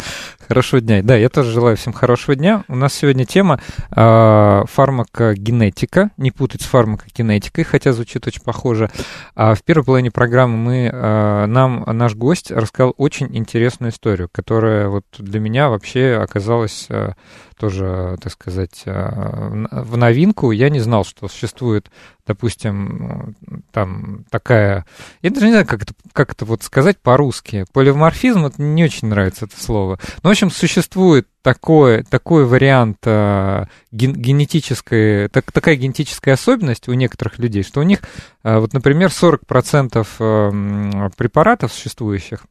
[0.48, 1.04] хорошего дня.
[1.04, 2.64] Да, я тоже желаю всем хорошего дня.
[2.66, 3.60] У нас сегодня тема
[3.94, 8.90] э, фармакогенетика, не путать с фармакогенетикой, хотя звучит очень похоже.
[9.36, 14.88] А в первой половине программы мы, э, нам наш гость рассказал очень интересную историю, которая
[14.88, 16.86] вот для меня вообще оказалась...
[16.88, 17.12] Э,
[17.58, 20.50] тоже, так сказать, э, в новинку.
[20.50, 21.90] Я не знал, что существует,
[22.26, 23.34] допустим,
[23.72, 24.84] там такая...
[25.22, 27.64] Я даже не знаю, как это, как это вот сказать по-русски.
[27.72, 29.98] Полиморфизм, вот не очень нравится это слово.
[30.22, 36.92] Но, в общем, существует такой, такой вариант э, ген, генетической, так, такая генетическая особенность у
[36.92, 38.00] некоторых людей, что у них,
[38.42, 42.46] э, вот, например, 40% э, препаратов существующих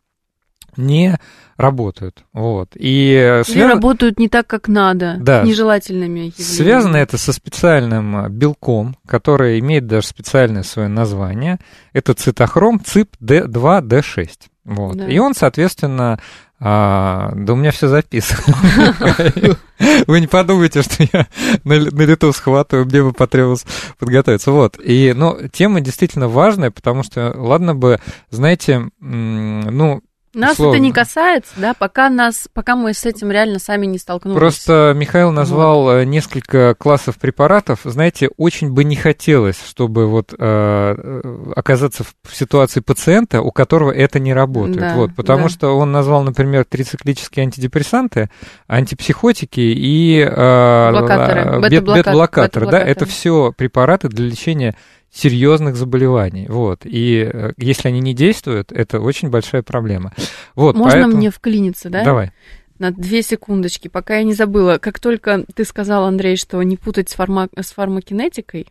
[0.77, 1.17] не
[1.57, 2.25] работают.
[2.33, 2.71] Вот.
[2.75, 3.49] И связ...
[3.49, 5.43] Или работают не так, как надо, да.
[5.43, 6.41] с нежелательными явлениями.
[6.41, 11.59] Связано это со специальным а, белком, который имеет даже специальное свое название.
[11.93, 14.29] Это цитохром ЦИП-2D6.
[14.65, 14.97] Вот.
[14.97, 15.07] Да.
[15.07, 16.19] И он, соответственно,
[16.59, 18.55] а, да у меня все записано.
[20.07, 21.27] Вы не подумайте, что я
[21.63, 23.65] на, на лету схватываю, мне бы потребовалось
[23.99, 24.51] подготовиться.
[24.51, 24.77] Вот.
[24.83, 30.01] И, ну, тема действительно важная, потому что, ладно бы, знаете, ну,
[30.35, 30.75] нас условно.
[30.75, 34.37] это не касается, да, пока нас, пока мы с этим реально сами не столкнулись.
[34.37, 35.91] Просто Михаил назвал вот.
[35.93, 37.79] Э, несколько классов препаратов.
[37.83, 43.91] Знаете, очень бы не хотелось, чтобы вот э, э оказаться в ситуации пациента, у которого
[43.91, 44.79] это не работает.
[44.79, 45.49] Да, вот, потому да.
[45.49, 48.29] что он назвал, например, трициклические антидепрессанты,
[48.67, 52.67] антипсихотики и э, блокаторы, бета-блокаторы.
[52.67, 54.75] Да, это все препараты для лечения
[55.15, 56.45] серьезных заболеваний.
[56.49, 56.81] Вот.
[56.83, 60.13] И э, если они не действуют, это очень большая проблема.
[60.55, 61.17] Вот, Можно поэтому...
[61.17, 62.03] мне вклиниться, да?
[62.03, 62.31] Давай.
[62.79, 64.77] На две секундочки, пока я не забыла.
[64.77, 67.47] Как только ты сказал, Андрей, что не путать с, фарма...
[67.57, 68.67] с фармакинетикой,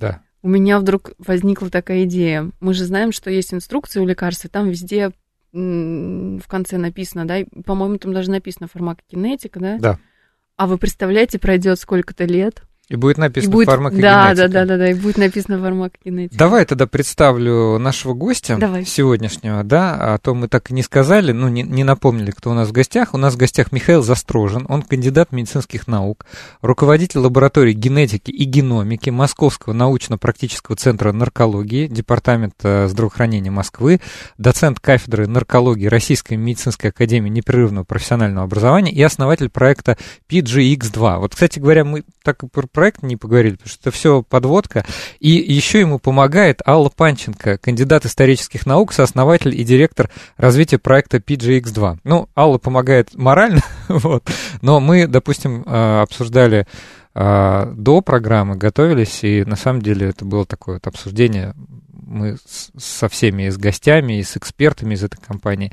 [0.00, 0.22] да.
[0.42, 2.50] у меня вдруг возникла такая идея.
[2.58, 5.12] Мы же знаем, что есть инструкции у лекарств, и там везде
[5.52, 9.78] в конце написано, да, по-моему, там даже написано фармакокинетика, да?
[9.78, 9.98] Да.
[10.56, 13.66] А вы представляете, пройдет сколько-то лет, и будет написано и будет...
[13.66, 14.10] фармакогенетика.
[14.10, 16.36] Да, да, да, да, да, и будет написано фармакогенетика.
[16.36, 18.84] Давай тогда представлю нашего гостя Давай.
[18.84, 22.54] сегодняшнего, да, а то мы так и не сказали, ну, не, не напомнили, кто у
[22.54, 23.14] нас в гостях.
[23.14, 26.26] У нас в гостях Михаил Застрожен, он кандидат медицинских наук,
[26.60, 34.00] руководитель лаборатории генетики и геномики Московского научно-практического центра наркологии, Департамента здравоохранения Москвы,
[34.36, 39.96] доцент кафедры наркологии Российской медицинской академии непрерывного профессионального образования и основатель проекта
[40.28, 41.18] PGX2.
[41.18, 44.84] Вот, кстати говоря, мы так и проект не поговорили, потому что это все подводка.
[45.20, 52.00] И еще ему помогает Алла Панченко, кандидат исторических наук, сооснователь и директор развития проекта PGX2.
[52.04, 54.28] Ну, Алла помогает морально, вот,
[54.60, 56.66] но мы, допустим, э, обсуждали
[57.14, 61.54] э, до программы, готовились, и на самом деле это было такое вот обсуждение
[62.06, 62.36] мы
[62.76, 65.72] со всеми, и с гостями, и с экспертами из этой компании.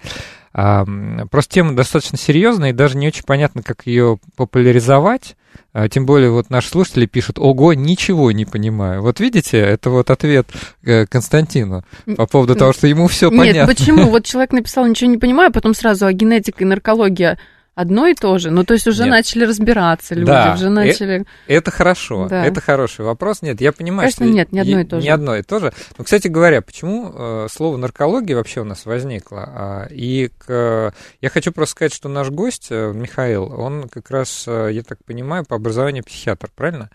[0.54, 5.36] Просто тема достаточно серьезная, и даже не очень понятно, как ее популяризовать.
[5.74, 9.02] А, тем более вот наши слушатели пишут, ого, ничего не понимаю.
[9.02, 10.48] Вот видите, это вот ответ
[10.84, 11.84] э, Константину
[12.18, 13.60] по поводу того, что ему все понятно.
[13.60, 14.04] Нет, почему?
[14.12, 17.40] Вот человек написал, ничего не понимаю, а потом сразу, а генетика и наркология
[17.74, 18.52] одно и то же.
[18.52, 19.12] Ну, то есть уже Нет.
[19.12, 21.16] начали разбираться люди, да, уже э, начали...
[21.22, 22.46] Это, это хорошо, да.
[22.46, 23.42] это хороший вопрос.
[23.42, 24.34] Нет, я понимаю, Конечно, что...
[24.34, 25.04] нет, не одно и то же.
[25.04, 25.74] Не одно и то же.
[25.98, 29.44] Но, кстати говоря, почему э, слово наркология вообще у нас возникло?
[29.48, 30.94] А, и к...
[31.22, 35.04] я хочу просто сказать, что наш гость, э, Михаил, он как раз, э, я так
[35.06, 36.90] понимаю, по образованию психиатр, правильно?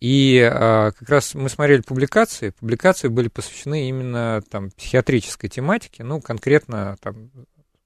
[0.00, 6.20] И а, как раз мы смотрели публикации, публикации были посвящены именно там психиатрической тематике, ну,
[6.20, 7.30] конкретно там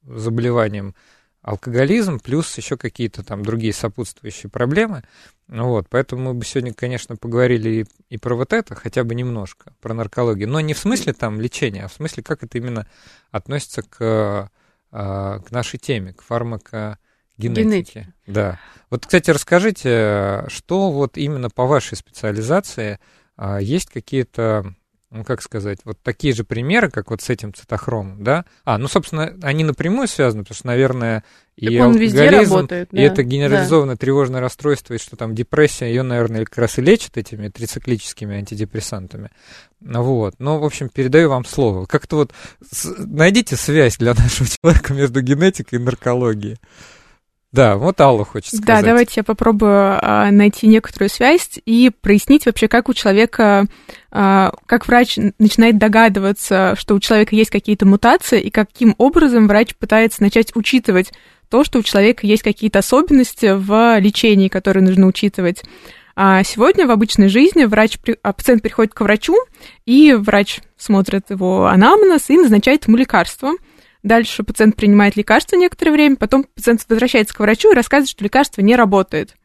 [0.04, 0.94] заболеваниям
[1.42, 5.02] алкоголизм, плюс еще какие-то там другие сопутствующие проблемы.
[5.48, 7.68] Ну вот, поэтому мы бы сегодня, конечно, поговорили
[8.08, 10.48] и, и про вот это, хотя бы немножко, про наркологию.
[10.48, 12.86] Но не в смысле там лечения, а в смысле, как это именно
[13.30, 14.50] относится к,
[14.92, 16.98] а, к нашей теме, к фармакогенетике.
[17.36, 18.14] Генетики.
[18.26, 18.58] Да.
[18.88, 22.98] Вот, кстати, расскажите, что вот именно по вашей специализации
[23.36, 24.74] а, есть какие-то
[25.12, 28.46] ну, как сказать, вот такие же примеры, как вот с этим цитохромом, да?
[28.64, 31.22] А, ну, собственно, они напрямую связаны, потому что, наверное,
[31.54, 35.86] и Так везде алкоголизм, работает, и да, это генерализованное тревожное расстройство, и что там депрессия,
[35.86, 39.30] ее, наверное, как раз и лечат этими трициклическими антидепрессантами.
[39.80, 40.36] Вот.
[40.38, 41.84] Ну, в общем, передаю вам слово.
[41.84, 42.32] Как-то вот
[42.96, 46.56] найдите связь для нашего человека между генетикой и наркологией.
[47.52, 48.82] Да, вот Алла хочет сказать.
[48.82, 53.66] Да, давайте я попробую а, найти некоторую связь и прояснить вообще, как у человека,
[54.10, 59.74] а, как врач начинает догадываться, что у человека есть какие-то мутации, и каким образом врач
[59.74, 61.12] пытается начать учитывать
[61.50, 65.62] то, что у человека есть какие-то особенности в лечении, которые нужно учитывать.
[66.16, 69.36] А сегодня в обычной жизни врач, а, пациент приходит к врачу,
[69.84, 73.52] и врач смотрит его анамнез и назначает ему лекарство.
[74.02, 78.60] Дальше пациент принимает лекарство некоторое время, потом пациент возвращается к врачу и рассказывает, что лекарство
[78.60, 79.36] не работает.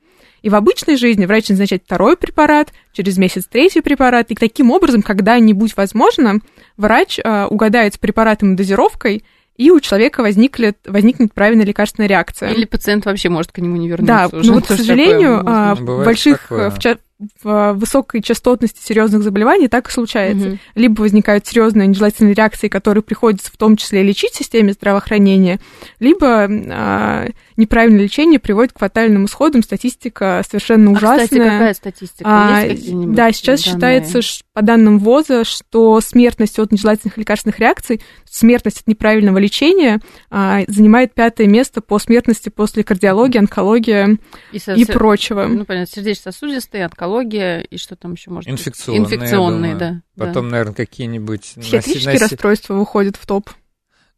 [0.41, 5.02] И в обычной жизни врач назначает второй препарат, через месяц третий препарат, и таким образом,
[5.02, 6.39] когда-нибудь возможно,
[6.76, 9.24] врач э, угадает с препаратом и дозировкой,
[9.58, 12.52] и у человека возникнет, возникнет правильная лекарственная реакция.
[12.52, 14.30] Или пациент вообще может к нему не вернуться.
[14.32, 14.48] Да, уже.
[14.48, 18.80] но вот, к сожалению, такое а, в больших, э, в, ча- в а, высокой частотности
[18.82, 20.49] серьезных заболеваний так и случается.
[20.49, 20.60] Мгм.
[20.75, 25.60] Либо возникают серьезные нежелательные реакции, которые приходится в том числе лечить в системе здравоохранения,
[25.99, 27.27] либо а,
[27.58, 29.63] неправильное лечение приводит к фатальным исходам.
[29.63, 31.24] Статистика совершенно А, ужасная.
[31.26, 32.24] кстати, какая статистика?
[32.26, 33.74] А, Есть да, сейчас данные?
[33.74, 40.62] считается по данным ВОЗа, что смертность от нежелательных лекарственных реакций, смертность от неправильного лечения а,
[40.67, 44.17] занимает пятое место по смертности после кардиологии, онкологии
[44.52, 45.46] И, со- и прочего.
[45.46, 49.13] Ну, понятно, сердечно-сосудистые, онкология и что там еще может Инфекционные, быть?
[49.13, 49.86] Инфекционные, я да.
[49.88, 50.02] думаю.
[50.15, 50.26] да.
[50.26, 51.41] Потом, наверное, какие-нибудь...
[51.60, 53.50] Психиатрические носи- расстройства выходят в топ.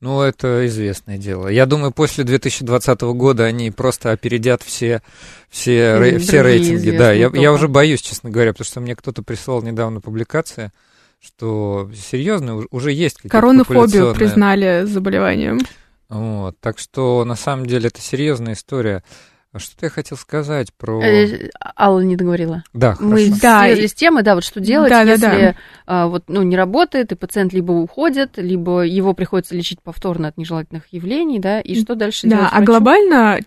[0.01, 1.49] Ну, это известное дело.
[1.49, 5.01] Я думаю, после 2020 года они просто опередят все,
[5.49, 6.91] все, рей- все рейтинги.
[6.97, 10.71] Да, я, я уже боюсь, честно говоря, потому что мне кто-то прислал недавно публикация,
[11.19, 15.59] что серьезно уж- уже есть какие-то Коронофобию признали заболеванием.
[16.07, 19.03] Вот, так что на самом деле это серьезная история.
[19.51, 21.01] А Что-то я хотел сказать про...
[21.03, 22.63] Э, Алла не договорила.
[22.73, 23.41] Да, Мы хорошо.
[23.41, 25.55] Да, слезли и- с темы, да, вот что делать, Да, да, если да.
[25.88, 30.38] а, вот, ну, не работает, и пациент либо уходит, либо его приходится лечить повторно от
[30.38, 32.65] нежелательных явлений, да, и что дальше Да, делать а врачу?
[32.71, 33.39] глобально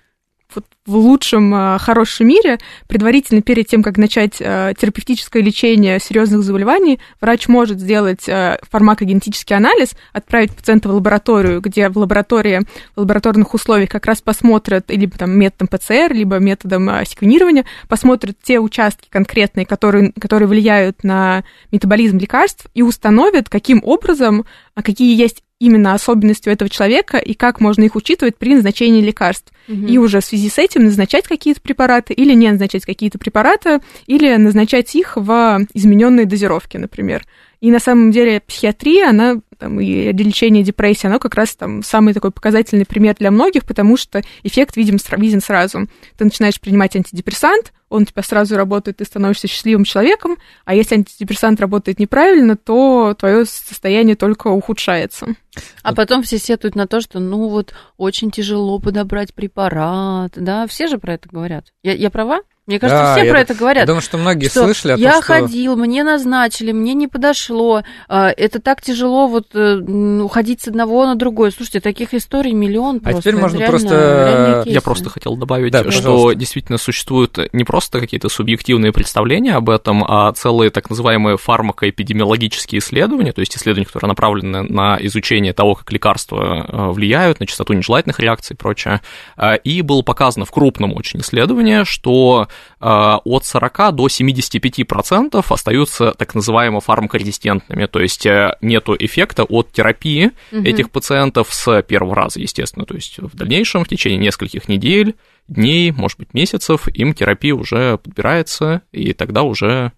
[0.87, 6.99] в лучшем, а, хорошем мире, предварительно перед тем, как начать а, терапевтическое лечение серьезных заболеваний,
[7.21, 12.63] врач может сделать а, фармакогенетический анализ, отправить пациента в лабораторию, где в лаборатории,
[12.97, 18.59] в лабораторных условиях как раз посмотрят либо там методом ПЦР, либо методом секвенирования, посмотрят те
[18.59, 25.43] участки конкретные, которые, которые влияют на метаболизм лекарств и установят, каким образом, а какие есть
[25.63, 29.53] именно особенности у этого человека и как можно их учитывать при назначении лекарств.
[29.69, 29.87] Мгм.
[29.87, 34.35] И уже в связи с этим назначать какие-то препараты или не назначать какие-то препараты, или
[34.35, 37.25] назначать их в измененной дозировке, например.
[37.61, 42.13] И на самом деле психиатрия, она там, и лечение депрессии, оно как раз там самый
[42.13, 45.87] такой показательный пример для многих, потому что эффект видим, виден сразу.
[46.19, 50.95] Ты начинаешь принимать антидепрессант, он у тебя сразу работает, ты становишься счастливым человеком, а если
[50.95, 55.35] антидепрессант работает неправильно, то твое состояние только ухудшается.
[55.83, 60.87] А потом все сетуют на то, что, ну, вот, очень тяжело подобрать препарат, да, все
[60.87, 61.67] же про это говорят.
[61.83, 62.41] Я, я права?
[62.69, 63.83] Мне кажется, Да, все я про это говорят.
[63.83, 65.33] Я думаю, что многие что слышали о я том, что...
[65.33, 67.83] ходил, мне назначили, мне не подошло.
[68.09, 69.79] а, Это так тяжело вот э,
[70.21, 71.51] уходить с одного на другое.
[71.51, 73.21] Слушайте, таких историй миллион А просто.
[73.23, 76.39] теперь это можно реально- просто- Я просто хотел добавить, Да, что пожалуйста.
[76.39, 83.33] действительно существуют не просто какие-то субъективные представления об этом, а целые так называемые фармакоэпидемиологические исследования,
[83.33, 88.21] то есть исследования, которые направлены на изучение того, как лекарства э, влияют на частоту нежелательных
[88.21, 89.01] реакций и прочее.
[89.37, 92.49] Э, И было показано в крупном очень исследовании, что
[92.81, 100.33] от 40 до 75% остаются так называемо фармакорезистентными, то есть э, нету эффекта от терапии
[100.51, 100.65] Мгм.
[100.65, 102.85] этих пациентов с первого раза, естественно.
[102.85, 105.15] То есть в дальнейшем, в течение нескольких недель,
[105.49, 109.93] дней, может быть, месяцев, им терапия уже подбирается, и тогда уже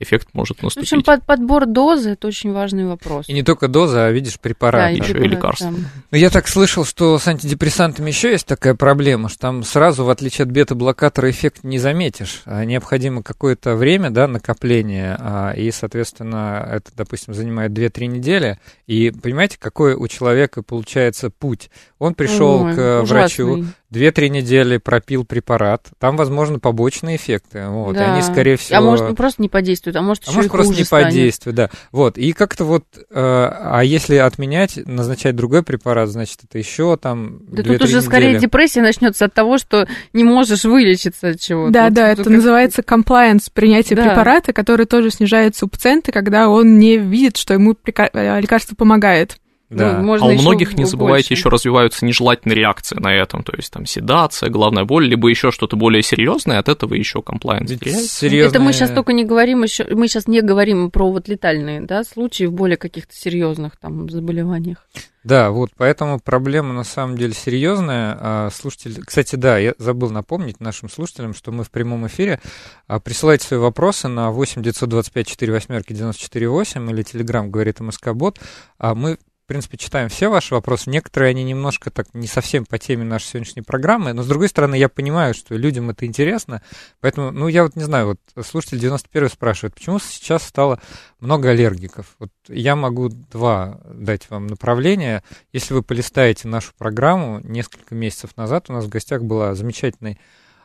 [0.00, 1.04] эффект может В общем, наступить.
[1.04, 3.28] под, подбор дозы это очень важный вопрос.
[3.28, 4.80] И не только доза, а видишь препарат.
[4.80, 5.70] Да, ещё и лекарства.
[5.70, 5.78] да.
[6.10, 10.10] Ну, я так слышал, что с антидепрессантами еще есть такая проблема, что там сразу, в
[10.10, 12.42] отличие от бета-блокатора, эффект не заметишь.
[12.46, 18.58] А необходимо какое-то время, да, накопление, а, и, соответственно, это, допустим, занимает 2-3 недели.
[18.86, 21.70] И понимаете, какой у человека получается путь?
[22.00, 23.72] Он пришел Ой, к э, врачу, ужасный.
[23.92, 27.66] 2-3 недели пропил препарат, там, возможно, побочные эффекты.
[27.68, 28.04] Вот, Да.
[28.06, 28.78] и они, скорее всего...
[28.78, 31.06] А может, просто не подействует, а может, А еще может, и просто не станет.
[31.08, 31.70] подействует, да.
[31.92, 37.40] Вот, и как-то вот, э, а если отменять, назначать другой препарат, значит, это еще там
[37.48, 38.40] Да 2-3 тут уже скорее недели.
[38.40, 41.70] депрессия начнется от того, что не можешь вылечиться от чего-то.
[41.72, 44.04] Да, Вот да, это как- называется compliance принятия Да.
[44.06, 49.36] препарата, который тоже снижается у пациента, когда он не видит, что ему э, лекарство помогает.
[49.70, 49.98] Да.
[49.98, 50.90] Ну, можно а у многих, не больше.
[50.90, 55.52] забывайте, еще развиваются нежелательные реакции на этом, то есть там седация, головная боль, либо еще
[55.52, 58.08] что-то более серьезное, от этого еще теряется.
[58.08, 61.82] серьезные- Это мы сейчас только не говорим еще, мы сейчас не говорим про вот летальные,
[61.82, 64.78] да, случаи в более каких-то серьезных там заболеваниях.
[65.22, 68.16] Да, вот, поэтому проблема на самом деле серьезная.
[68.18, 72.40] А, Слушатель, кстати, да, я забыл напомнить нашим слушателям, что мы в прямом эфире.
[72.88, 78.14] А, Присылайте свои вопросы на 8 925 4 восьмерки 94 8 или Телеграм говорит МСК
[78.14, 78.38] Бот.
[78.78, 79.18] А мы
[79.50, 80.88] принципе, читаем все ваши вопросы.
[80.90, 84.76] Некоторые, они немножко так не совсем по теме нашей сегодняшней программы, но, с другой стороны,
[84.76, 86.62] я понимаю, что людям это интересно,
[87.00, 90.80] поэтому, ну, я вот не знаю, вот слушатель 91 спрашивает, почему сейчас стало
[91.18, 92.14] много аллергиков?
[92.20, 95.24] Вот я могу два дать вам направления.
[95.52, 100.18] Если вы полистаете нашу программу, несколько месяцев назад у нас в гостях была замечательный а,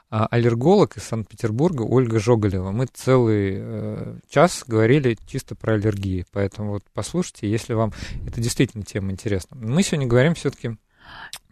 [0.10, 2.72] аллерголог из Санкт-Петербурга Ольга Жоголева.
[2.72, 7.92] Мы целый э, час говорили чисто про аллергии, поэтому вот послушайте, если вам
[8.28, 9.58] это действительно тема интересна.
[9.60, 10.78] Мы сегодня говорим все-таки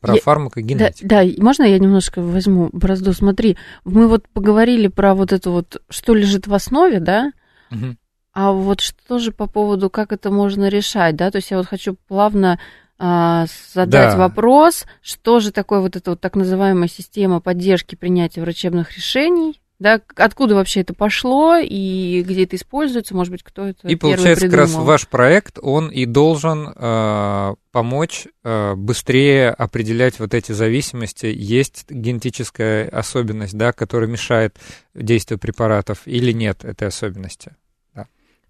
[0.02, 1.08] про Я- фармакогенетику.
[1.08, 3.14] Да, да, можно я немножко возьму бразду?
[3.14, 7.32] Смотри, мы вот поговорили про вот это вот, что лежит в основе, да,
[7.70, 7.98] Мгм.
[8.34, 11.68] а вот что же по поводу, как это можно решать, да, то есть я вот
[11.68, 12.60] хочу плавно
[13.06, 14.18] а, задать Да.
[14.18, 20.00] вопрос, что же такое вот эта вот так называемая система поддержки принятия врачебных решений, да,
[20.16, 24.54] откуда вообще это пошло и где это используется, может быть, кто это И получается, как
[24.58, 24.88] раз придумал.
[24.88, 31.26] ваш проект, он и должен э, помочь э, быстрее определять вот эти зависимости.
[31.26, 34.56] Есть генетическая особенность, да, которая мешает
[34.96, 37.54] действию препаратов или нет этой особенности?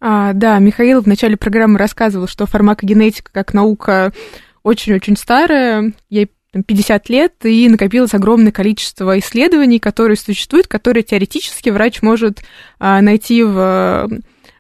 [0.06, 4.12] А, да, Михаил в начале программы рассказывал, что фармакогенетика как наука
[4.62, 11.70] очень-очень старая, ей там, 50 лет, и накопилось огромное количество исследований, которые существуют, которые теоретически
[11.70, 12.44] врач может
[12.80, 14.10] а, найти в,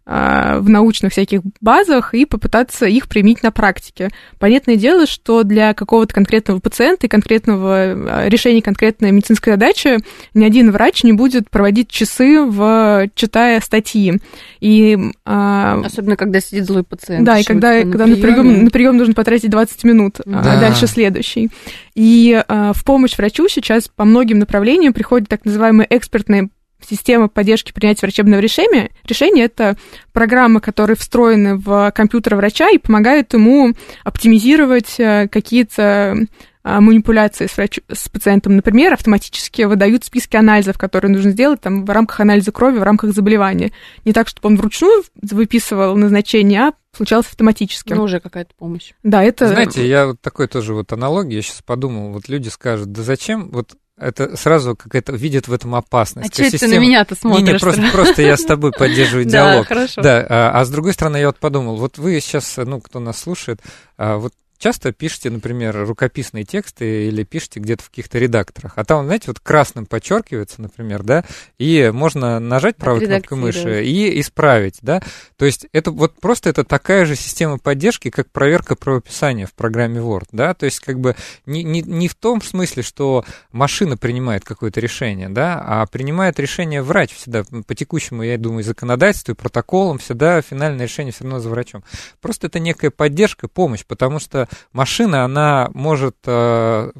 [0.05, 4.09] в научных всяких базах и попытаться их применить на практике.
[4.37, 9.99] Понятное дело, что для какого-то конкретного пациента и конкретного а, решения конкретной медицинской задачи
[10.33, 14.19] ни один врач не будет проводить часы, в, читая статьи.
[14.59, 17.25] И а, Особенно, когда сидит злой пациент.
[17.25, 20.59] да, и когда, на, прием, на прием нужно потратить 20 минут, а Да.
[20.59, 21.49] дальше следующий.
[21.95, 26.49] И а, в помощь врачу сейчас по многим направлениям приходит так называемая экспертная
[26.87, 28.91] система поддержки принятия врачебного решения.
[29.05, 29.77] Решение— это
[30.11, 33.73] программы, которые встроены в компьютер врача и помогают ему
[34.03, 36.27] оптимизировать э, какие-то
[36.65, 37.79] а, манипуляции с, врач...
[37.91, 38.55] с пациентом.
[38.55, 43.13] Например, автоматически выдают списки анализов, которые нужно сделать там, в рамках анализа крови, в рамках
[43.13, 43.73] заболевания.
[44.05, 47.91] Не так, чтобы он вручную выписывал назначение, а случалось автоматически.
[47.91, 48.93] Ну, уже какая-то помощь.
[49.03, 49.47] да, это...
[49.47, 53.49] Знаете, я вот такой тоже вот аналогии, я сейчас подумал, вот люди скажут, да зачем,
[53.51, 56.31] вот это сразу какая-то видят в этом опасность.
[56.31, 57.45] А что это ты на Система- меня-то смотришь?
[57.47, 59.67] Не-не, просто, просто я с тобой поддерживаю Да, диалог.
[59.67, 60.01] хорошо.
[60.01, 63.19] Да, а, а с другой стороны, я вот подумал, вот вы сейчас, ну, кто нас
[63.19, 63.61] слушает,
[63.97, 64.33] а, вот
[64.63, 69.41] часто пишете, например, рукописные тексты или пишете где-то в каких-то редакторах, а там, знаете, вот
[69.41, 71.25] красным подчеркивается, например, да,
[71.57, 75.03] и можно нажать правой кнопкой мыши и исправить, да,
[75.35, 79.99] то есть это вот просто это такая же система поддержки, как проверка правописания в программе
[79.99, 84.45] Word, да, то есть как бы не, не, не в том смысле, что машина принимает
[84.45, 89.97] какое-то решение, да, а принимает решение врач всегда по текущему, я думаю, законодательству и протоколам
[89.97, 91.83] всегда финальное решение все равно за врачом.
[92.21, 96.91] Просто это некая поддержка, помощь, потому что машина, она может э,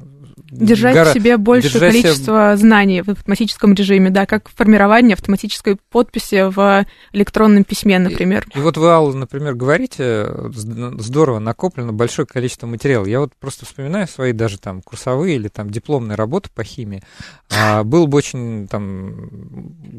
[0.52, 5.14] Держать гора- в себе большее держать себе- количество знаний в автоматическом режиме, да, как формирование
[5.16, 8.46] автоматической подписи в электронном письме, например.
[8.54, 13.06] И вот вы, Алла, например, говорите, здорово, накоплено большое количество материала.
[13.06, 17.04] Я вот просто вспоминаю свои даже там курсовые или там дипломные работы по химии.
[17.50, 19.30] А, был бы очень там...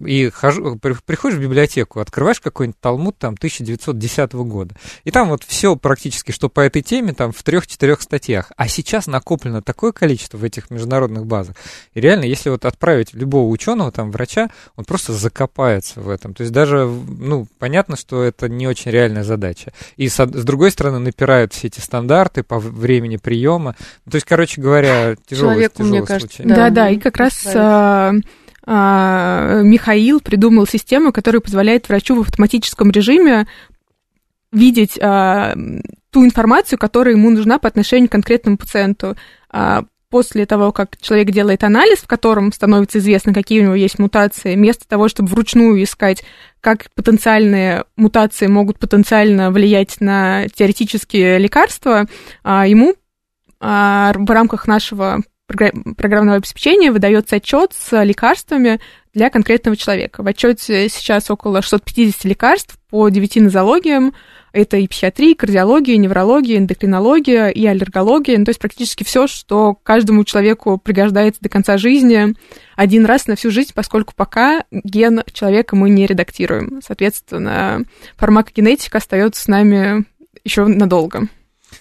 [0.07, 4.75] И хожу, при- приходишь в библиотеку, открываешь какой-нибудь талмуд там 1910 года.
[5.05, 8.51] И там вот все практически, что по этой теме, там в трех-четырех статьях.
[8.57, 11.57] А сейчас накоплено такое количество в этих международных базах.
[11.93, 16.35] И реально, если вот отправить любого ученого, там, врача, он просто закопается в этом.
[16.35, 19.73] То есть даже, ну, понятно, что это не очень реальная задача.
[19.97, 23.77] И с, с другой стороны напирают все эти стандарты по времени приема.
[24.11, 26.49] То есть, короче говоря, тяжелый, Человеку, мне тяжелый кажется, случай.
[26.49, 28.13] Да, Да, да, ну, и как раз а,
[28.67, 33.47] а, Михаил придумал систему, которая позволяет врачу в автоматическом режиме
[34.53, 35.55] видеть а,
[36.15, 39.17] ту информацию, которая ему нужна по отношению к конкретному пациенту.
[39.51, 43.99] А, после того, как человек делает анализ, в котором становится известно, какие у него есть
[43.99, 46.23] мутации, вместо того, чтобы вручную искать,
[46.61, 52.07] как потенциальные мутации могут потенциально влиять на теоретические лекарства,
[52.45, 52.95] а, ему
[53.59, 58.79] а, в рамках нашего программного обеспечения выдается отчет с лекарствами
[59.15, 60.23] для конкретного человека.
[60.23, 64.15] В отчете сейчас около 650 лекарств по 9 нозологиям,
[64.55, 68.39] это и психиатрия, и кардиология, и неврология, эндокринология, и аллергология.
[68.39, 72.35] Ну, то есть практически все, что каждому человеку пригождается до конца жизни
[72.77, 76.81] один раз на всю жизнь, поскольку пока ген человека мы не редактируем.
[76.87, 77.83] Соответственно,
[78.17, 80.05] фармакогенетика остается с нами
[80.45, 81.29] еще надолго.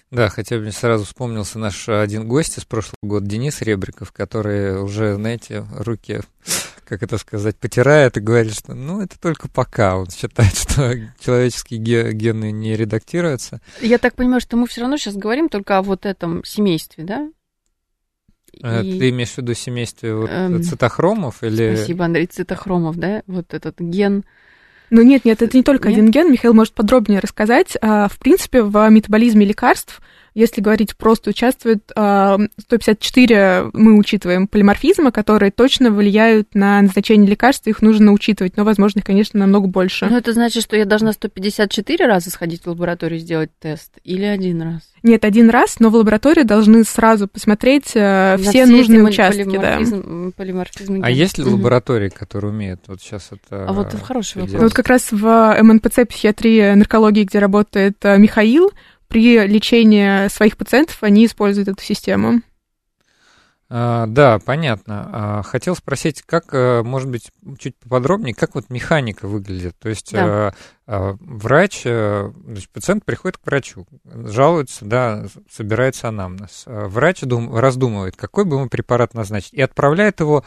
[0.09, 5.13] Да, хотя мне сразу вспомнился наш один гость из прошлого года, Денис Ребриков, который уже,
[5.15, 6.21] знаете, руки
[6.93, 9.97] как это сказать, потирает и говорит, что ну это только пока.
[9.97, 13.61] Он считает, что человеческие гены не редактируются.
[13.81, 17.29] Я так понимаю, что мы все равно сейчас говорим только о вот этом семействе, да?
[18.61, 18.99] Э, и...
[18.99, 20.61] Ты имеешь в виду семействе вот эм...
[20.61, 21.75] цитохромов или...
[21.75, 23.23] Спасибо, Андрей, цитохромов, да?
[23.25, 24.23] Вот этот ген...
[24.91, 25.97] Ну нет, нет, это не только нет?
[25.97, 26.31] один ген.
[26.31, 27.75] Михаил может подробнее рассказать.
[27.81, 29.99] А, в принципе, в метаболизме лекарств
[30.33, 37.67] если говорить просто, участвует 154, а, мы учитываем полиморфизмы, которые точно влияют на назначение лекарств,
[37.67, 40.05] их нужно учитывать, но, возможно, их, конечно, намного больше.
[40.05, 44.61] Ну, это значит, что я должна 154 раза сходить в лабораторию сделать тест или один
[44.61, 44.81] раз?
[45.03, 49.43] Нет, один раз, но в лаборатории должны сразу посмотреть э, все, все нужные участки.
[49.43, 50.31] Полиморфизм, да.
[50.37, 54.61] полиморфизм а есть ли лаборатории, которые умеют вот сейчас это А вот хороший вопрос.
[54.61, 58.71] Вот как раз в МНПЦ психиатрии наркологии, где работает э, Михаил,
[59.07, 62.41] при лечении своих пациентов они используют эту систему.
[63.75, 65.09] А, да, понятно.
[65.11, 69.75] А, хотел спросить, как, э, может быть, чуть поподробнее, как вот механика выглядит?
[69.79, 70.53] То есть да.
[70.85, 76.65] а, врач, значит, пациент приходит к врачу, жалуется, да, собирается анамнез.
[76.67, 80.45] Врач дум, раздумывает, какой бы ему препарат назначить, и отправляет его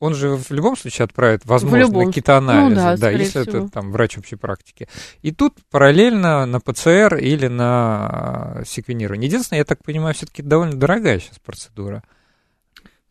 [0.00, 3.64] он же в любом случае отправит, возможно, какие-то анализы, ну, да, да если всего.
[3.64, 4.88] это там врач общей практики.
[5.22, 9.26] И тут параллельно на ПЦР или на секвенирование.
[9.28, 12.02] Единственное, я так понимаю, все-таки довольно дорогая сейчас процедура.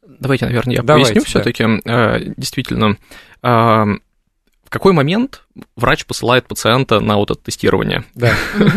[0.07, 1.29] Давайте, наверное, я Давайте, поясню да.
[1.29, 1.63] все-таки.
[1.85, 2.97] Э, действительно,
[4.67, 5.43] в какой момент
[5.77, 8.03] врач посылает пациента на вот это тестирование.
[8.15, 8.33] Да.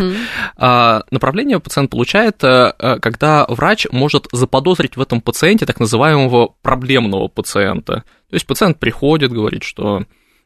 [0.63, 6.53] А, направление пациент получает, э, э, когда врач может заподозрить в этом пациенте так называемого
[6.61, 8.03] проблемного пациента.
[8.29, 10.03] То есть пациент приходит, говорит, что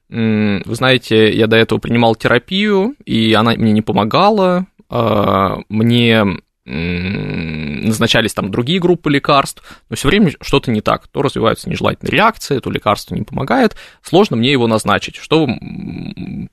[0.09, 6.23] вы знаете, я до этого принимал терапию, и она мне не помогала, а, мне
[6.66, 11.07] назначались там другие группы лекарств, но все время что-то не так.
[11.07, 13.76] То развиваются нежелательные реакции, то лекарство не помогает.
[14.01, 15.16] Сложно мне его назначить.
[15.18, 15.47] Что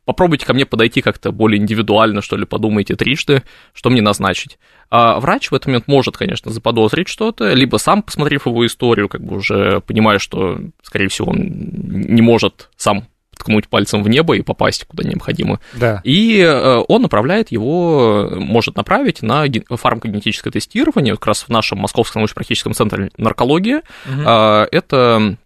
[0.05, 3.43] попробуйте ко мне подойти как-то более индивидуально, что ли, подумайте трижды,
[3.73, 4.59] что мне назначить.
[4.91, 9.25] А врач в этот момент может, конечно, заподозрить что-то, либо сам, посмотрев его историю, как
[9.25, 13.07] бы уже понимая, что, скорее всего, он не может сам
[13.43, 15.59] ткнуть пальцем в небо и попасть куда необходимо.
[15.75, 16.01] Да.
[16.05, 22.21] И э, он направляет его, может направить на фармакогенетическое тестирование, как раз в нашем Московском
[22.21, 23.81] научно-практическом центре наркологии.
[24.07, 24.23] Угу.
[24.71, 25.37] Эта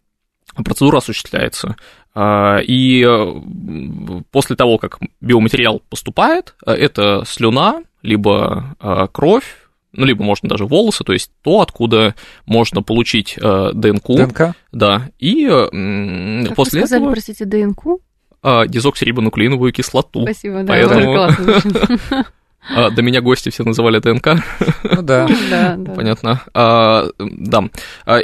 [0.64, 1.76] процедура осуществляется.
[2.14, 8.76] А, и э, после того, как биоматериал поступает, это слюна, либо
[9.12, 9.65] кровь,
[9.96, 14.06] ну, либо можно даже волосы, то есть то, откуда можно получить э, ДНК.
[14.08, 14.54] ДНК?
[14.72, 17.12] Да, и э, как после вы сказали, этого...
[17.12, 18.00] простите, ДНК?
[18.42, 20.22] Э, дезоксирибонуклеиновую кислоту.
[20.22, 21.12] Спасибо, да, Поэтому...
[21.14, 22.26] классно.
[22.68, 24.42] А, до меня гости все называли ДНК.
[24.82, 25.28] Ну да.
[25.50, 25.92] да, да.
[25.94, 26.42] Понятно.
[26.52, 27.68] А, да.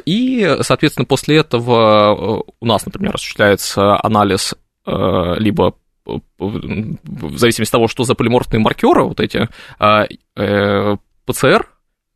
[0.05, 4.55] И, соответственно, после этого э, у нас, например, осуществляется анализ
[4.87, 9.49] э, либо в зависимости от того, что за полиморфные маркеры вот эти,
[11.33, 11.67] ПЦР,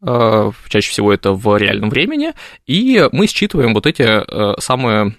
[0.03, 2.33] э, чаще всего это в реальном времени,
[2.67, 5.17] и мы считываем вот эти э, самые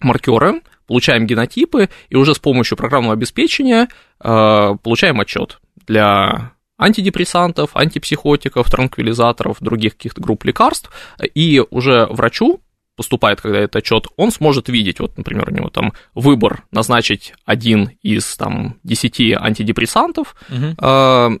[0.00, 3.88] маркеры, получаем генотипы, и уже с помощью программного обеспечения
[4.20, 10.90] э, получаем отчет для антидепрессантов, антипсихотиков, транквилизаторов, других каких-то групп лекарств,
[11.34, 12.60] и уже врачу
[12.96, 17.90] поступает, когда этот отчет, он сможет видеть, вот, например, у него там выбор назначить один
[18.02, 21.40] из там 10 антидепрессантов, угу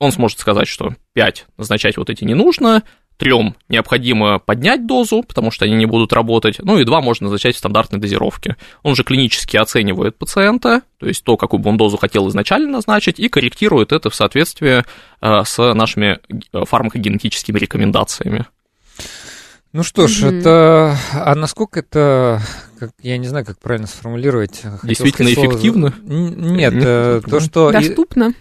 [0.00, 2.82] он сможет сказать, что 5 назначать вот эти не нужно,
[3.18, 7.54] трем необходимо поднять дозу, потому что они не будут работать, ну и два можно назначать
[7.54, 8.56] в стандартной дозировке.
[8.82, 13.20] Он же клинически оценивает пациента, то есть то, какую бы он дозу хотел изначально назначить,
[13.20, 14.84] и корректирует это в соответствии
[15.20, 16.18] э, с нашими
[16.52, 18.46] э, фармакогенетическими рекомендациями.
[19.72, 20.40] Ну что ж, mm-hmm.
[20.40, 20.98] это...
[21.12, 22.40] А насколько это...
[22.78, 24.62] Как, я не знаю, как правильно сформулировать.
[24.82, 25.94] Действительно эффективно?
[26.02, 27.70] Нет, э, то, что...
[27.70, 28.32] Доступно?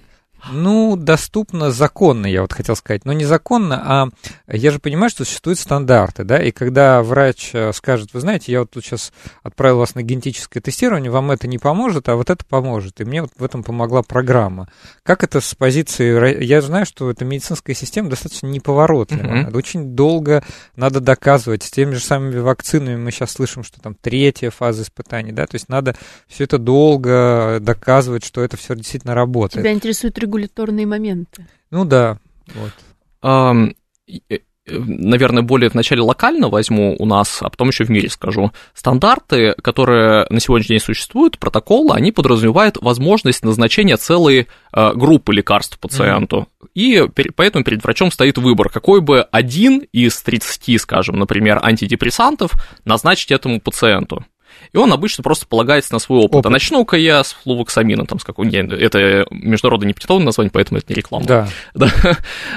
[0.51, 3.05] Ну, доступно законно, я вот хотел сказать.
[3.05, 4.07] Но незаконно, а
[4.47, 8.61] я же понимаю, что существуют стандарты, да, и когда врач э, скажет, вы знаете, я
[8.61, 9.11] вот тут сейчас
[9.43, 13.01] отправил вас на генетическое тестирование, вам это не поможет, а вот это поможет.
[13.01, 14.69] И мне вот в этом помогла программа.
[15.03, 16.43] Как это с позиции...
[16.43, 19.45] Я знаю, что эта медицинская система достаточно неповоротливая.
[19.45, 19.57] Mm-hmm.
[19.57, 20.43] Очень долго
[20.75, 21.63] надо доказывать.
[21.63, 25.55] С теми же самыми вакцинами мы сейчас слышим, что там третья фаза испытаний, да, то
[25.55, 25.95] есть надо
[26.27, 29.63] все это долго доказывать, что это все действительно работает.
[29.63, 31.47] Тебя интересуют регуляторные моменты.
[31.71, 32.19] Ну да,
[32.53, 32.71] вот.
[33.21, 33.75] Um,
[34.67, 38.51] наверное, более вначале локально возьму у нас, а потом еще в мире скажу.
[38.73, 45.79] Стандарты, которые на сегодняшний день существуют, протоколы, они подразумевают возможность назначения целой э, группы лекарств
[45.79, 46.47] пациенту.
[46.61, 46.67] Mm-hmm.
[46.75, 52.51] И поэтому перед врачом стоит выбор, какой бы один из 30, скажем, например, антидепрессантов
[52.85, 54.23] назначить этому пациенту.
[54.73, 56.35] И он обычно просто полагается на свой опыт.
[56.35, 56.45] опыт.
[56.45, 60.95] А начну-ка я с флувоксамина, там, с какого это международное непатентованное название, поэтому это не
[60.95, 61.25] реклама.
[61.25, 61.47] Да.
[61.73, 61.91] да.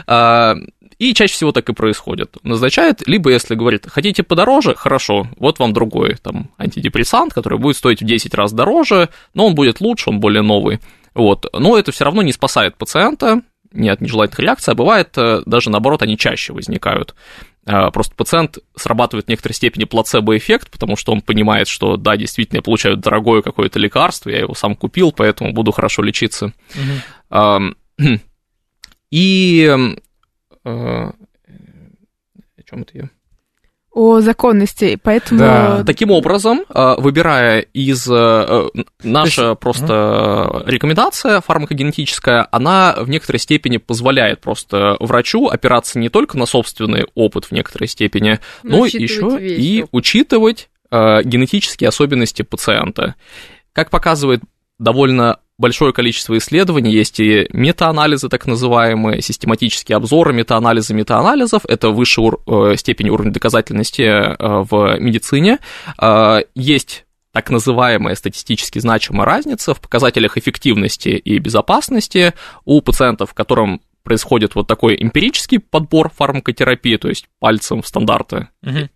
[0.07, 0.57] А,
[0.99, 2.37] и чаще всего так и происходит.
[2.45, 8.03] Назначает, либо если говорит, хотите подороже, хорошо, вот вам другой там антидепрессант, который будет стоить
[8.03, 10.79] в 10 раз дороже, но он будет лучше, он более новый.
[11.15, 11.47] Вот.
[11.53, 13.43] Но это все равно не спасает пациента,
[13.73, 17.15] нет нежелательных реакций, а бывает э, даже наоборот, они чаще возникают.
[17.65, 22.59] А, просто пациент срабатывает в некоторой степени плацебо-эффект, потому что он понимает, что да, действительно,
[22.59, 26.53] я получаю дорогое какое-то лекарство, я его сам купил, поэтому буду хорошо лечиться.
[27.31, 27.75] Угу.
[29.11, 29.97] И э,
[30.65, 31.13] о
[32.65, 33.11] чем это я?
[33.93, 35.41] О законности, поэтому...
[35.41, 35.85] Да.
[35.85, 38.09] Таким образом, э, выбирая из...
[38.11, 38.69] Э,
[39.03, 39.61] наша есть...
[39.61, 47.07] просто рекомендация фармакогенетическая, она в некоторой степени позволяет просто врачу опираться не только на собственный
[47.15, 53.15] опыт в некоторой степени, но, но еще и учитывать э, генетические особенности пациента.
[53.75, 54.41] Как показывает
[54.79, 62.23] довольно большое количество исследований, есть и метаанализы, так называемые, систематические обзоры, метаанализы метаанализов, это высшая
[62.23, 65.59] ур- э, степень уровня доказательности э, в медицине.
[66.01, 72.35] Э, есть так называемая статистически значимая разница в показателях эффективности и безопасности
[72.65, 78.89] у пациентов, которым происходит вот такой эмпирический подбор фармакотерапии, то есть пальцем в стандарты, угу.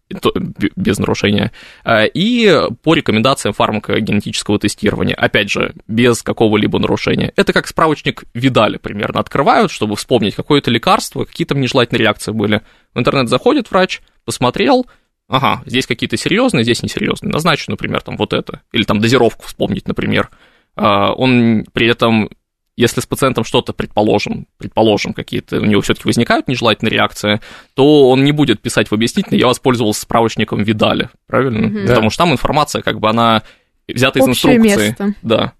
[0.76, 1.52] без нарушения,
[1.84, 7.32] э, и по рекомендациям фармакогенетического тестирования, опять же, без какого-либо нарушения.
[7.36, 12.62] Это как справочник Видали примерно открывают, чтобы вспомнить какое-то лекарство, какие там нежелательные реакции были.
[12.94, 14.86] В интернет заходит врач, посмотрел,
[15.28, 19.86] ага, здесь какие-то серьезные, здесь несерьезные, назначу, например, там вот это, или там дозировку вспомнить,
[19.86, 20.30] например.
[20.76, 22.30] Э, он при этом
[22.76, 27.40] если с пациентом что-то, предположим, предположим, какие-то у него все-таки возникают нежелательные реакции,
[27.74, 31.68] то он не будет писать в объяснительной, я воспользовался справочником Видали, правильно?
[31.68, 31.86] Угу.
[31.88, 33.42] Потому что там информация, как бы она
[33.88, 34.88] взята из Общее инструкции.
[34.88, 35.14] Место.
[35.22, 35.52] Да.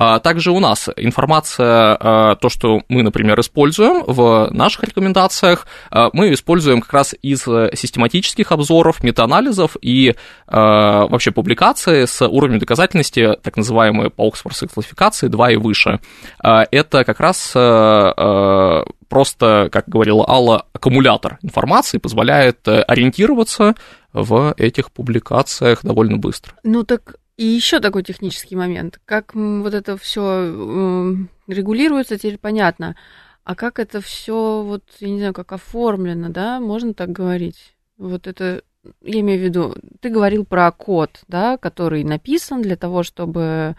[0.00, 6.10] А также у нас информация, а, то, что мы, например, используем в наших рекомендациях, а,
[6.12, 10.14] мы используем как раз из систематических обзоров, метаанализов и
[10.46, 16.00] вообще публикации с уровнем доказательности, так называемые по Оксфордской классификации 2 и выше.
[16.42, 17.50] Это как раз
[19.08, 23.74] просто, как говорила Алла, аккумулятор информации позволяет ориентироваться
[24.12, 26.54] в этих публикациях довольно быстро.
[26.62, 29.00] Ну так и еще такой технический момент.
[29.04, 31.14] Как вот это все э,
[31.46, 32.96] регулируется, теперь понятно.
[33.44, 37.76] А как это все, вот, я не знаю, как оформлено, да, можно так говорить?
[37.96, 38.62] Вот это,
[39.02, 43.76] я имею в виду, ты говорил про код, да, который написан для того, чтобы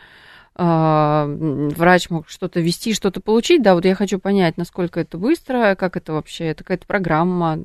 [0.60, 5.96] врач мог что-то вести, что-то получить, да, вот я хочу понять, насколько это быстро, как
[5.96, 7.60] это вообще, это какая-то программа,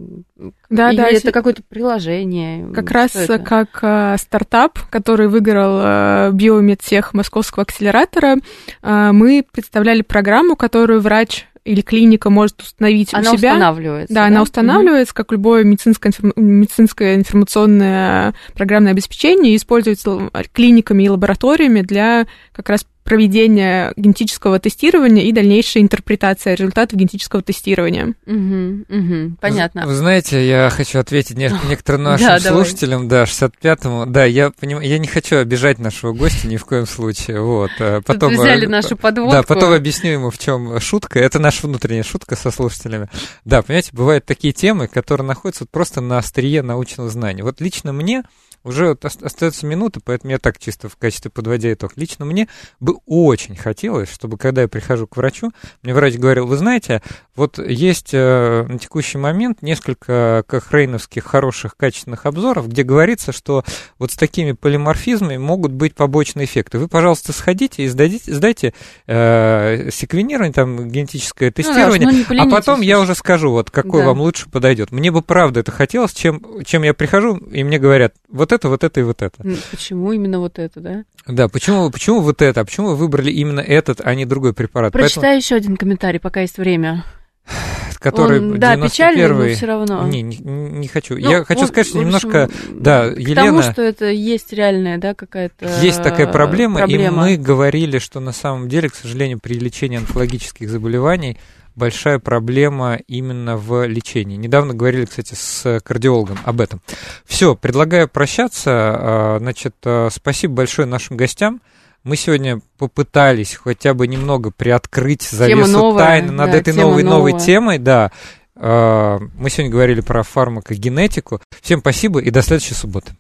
[0.71, 2.73] да, или да, это какое-то приложение.
[2.73, 3.39] Как раз это?
[3.39, 8.37] как э, стартап, который выиграл э, биомедтех Московского акселератора,
[8.83, 13.55] э, мы представляли программу, которую врач или клиника может установить она у себя.
[13.55, 14.15] Она устанавливается.
[14.15, 14.27] Да, да?
[14.27, 15.17] она устанавливается, mm-hmm.
[15.17, 22.87] как любое медицинское, медицинское информационное программное обеспечение, и используется клиниками и лабораториями для как раз
[23.05, 28.15] проведения генетического тестирования и дальнейшей интерпретации результатов генетического тестирования.
[28.27, 29.87] Угу, угу, понятно.
[29.87, 31.37] Вы, знаете, я хочу ответить
[31.69, 34.07] некоторым нашим да, слушателям, да, 65-му.
[34.07, 37.41] Да, я понимаю, я не хочу обижать нашего гостя ни в коем случае.
[37.41, 37.71] Вот.
[37.79, 39.33] А потом, Тут взяли нашу подводку.
[39.33, 41.19] Да, потом объясню ему, в чем шутка.
[41.19, 43.09] Это наша внутренняя шутка со слушателями.
[43.45, 47.43] Да, понимаете, бывают такие темы, которые находятся просто на острие научного знания.
[47.43, 48.23] Вот лично мне
[48.65, 51.93] Уже вот остается минута, поэтому я так чисто в качестве подводя итог.
[51.97, 52.49] Лично мне
[52.81, 55.53] бы очень хотелось, чтобы когда я прихожу к врачу,
[55.83, 57.03] мне врач говорил, вы знаете,
[57.37, 63.65] вот есть э, на текущий момент несколько кохрейновских хороших качественных обзоров, где говорится, что
[63.99, 66.79] вот с такими полиморфизмами могут быть побочные эффекты.
[66.79, 68.73] Вы, пожалуйста, сходите и сдадите, сдайте
[69.07, 74.07] э, секвенирование, там, генетическое тестирование, ну, да, а потом я уже скажу, вот какой да.
[74.07, 74.91] вам лучше подойдет.
[74.91, 78.85] Мне бы правда это хотелось, чем, чем я прихожу, и мне говорят, вот это, вот
[78.85, 79.37] это и вот это.
[79.71, 81.05] Почему именно вот это, да?
[81.27, 84.93] Да, почему, почему вот это, а почему вы выбрали именно этот, а не другой препарат?
[84.93, 85.37] Прочитай Поэтому...
[85.37, 87.05] еще один комментарий, пока есть время
[88.01, 90.07] который Он, да, печальный, но все равно.
[90.07, 91.15] Не, не, не хочу.
[91.17, 93.47] Ну, Я хочу он, сказать, что общем, немножко, да, к Елена...
[93.47, 98.21] тому, что это есть реальная, да, какая-то Есть такая проблема, проблема, и мы говорили, что
[98.21, 101.39] на самом деле, к сожалению, при лечении онкологических заболеваний
[101.75, 104.37] большая проблема именно в лечении.
[104.37, 106.81] Недавно говорили, кстати, с кардиологом об этом.
[107.25, 108.71] Все, предлагаю прощаться.
[108.71, 111.61] А, значит, а, спасибо большое нашим гостям.
[112.03, 117.39] Мы сегодня попытались хотя бы немного приоткрыть завесу новая, тайны над да, этой новой новой
[117.39, 118.13] темой, да.
[118.57, 121.41] А, мы сегодня говорили про фармакогенетику.
[121.61, 123.13] Всем спасибо и до следующей субботы.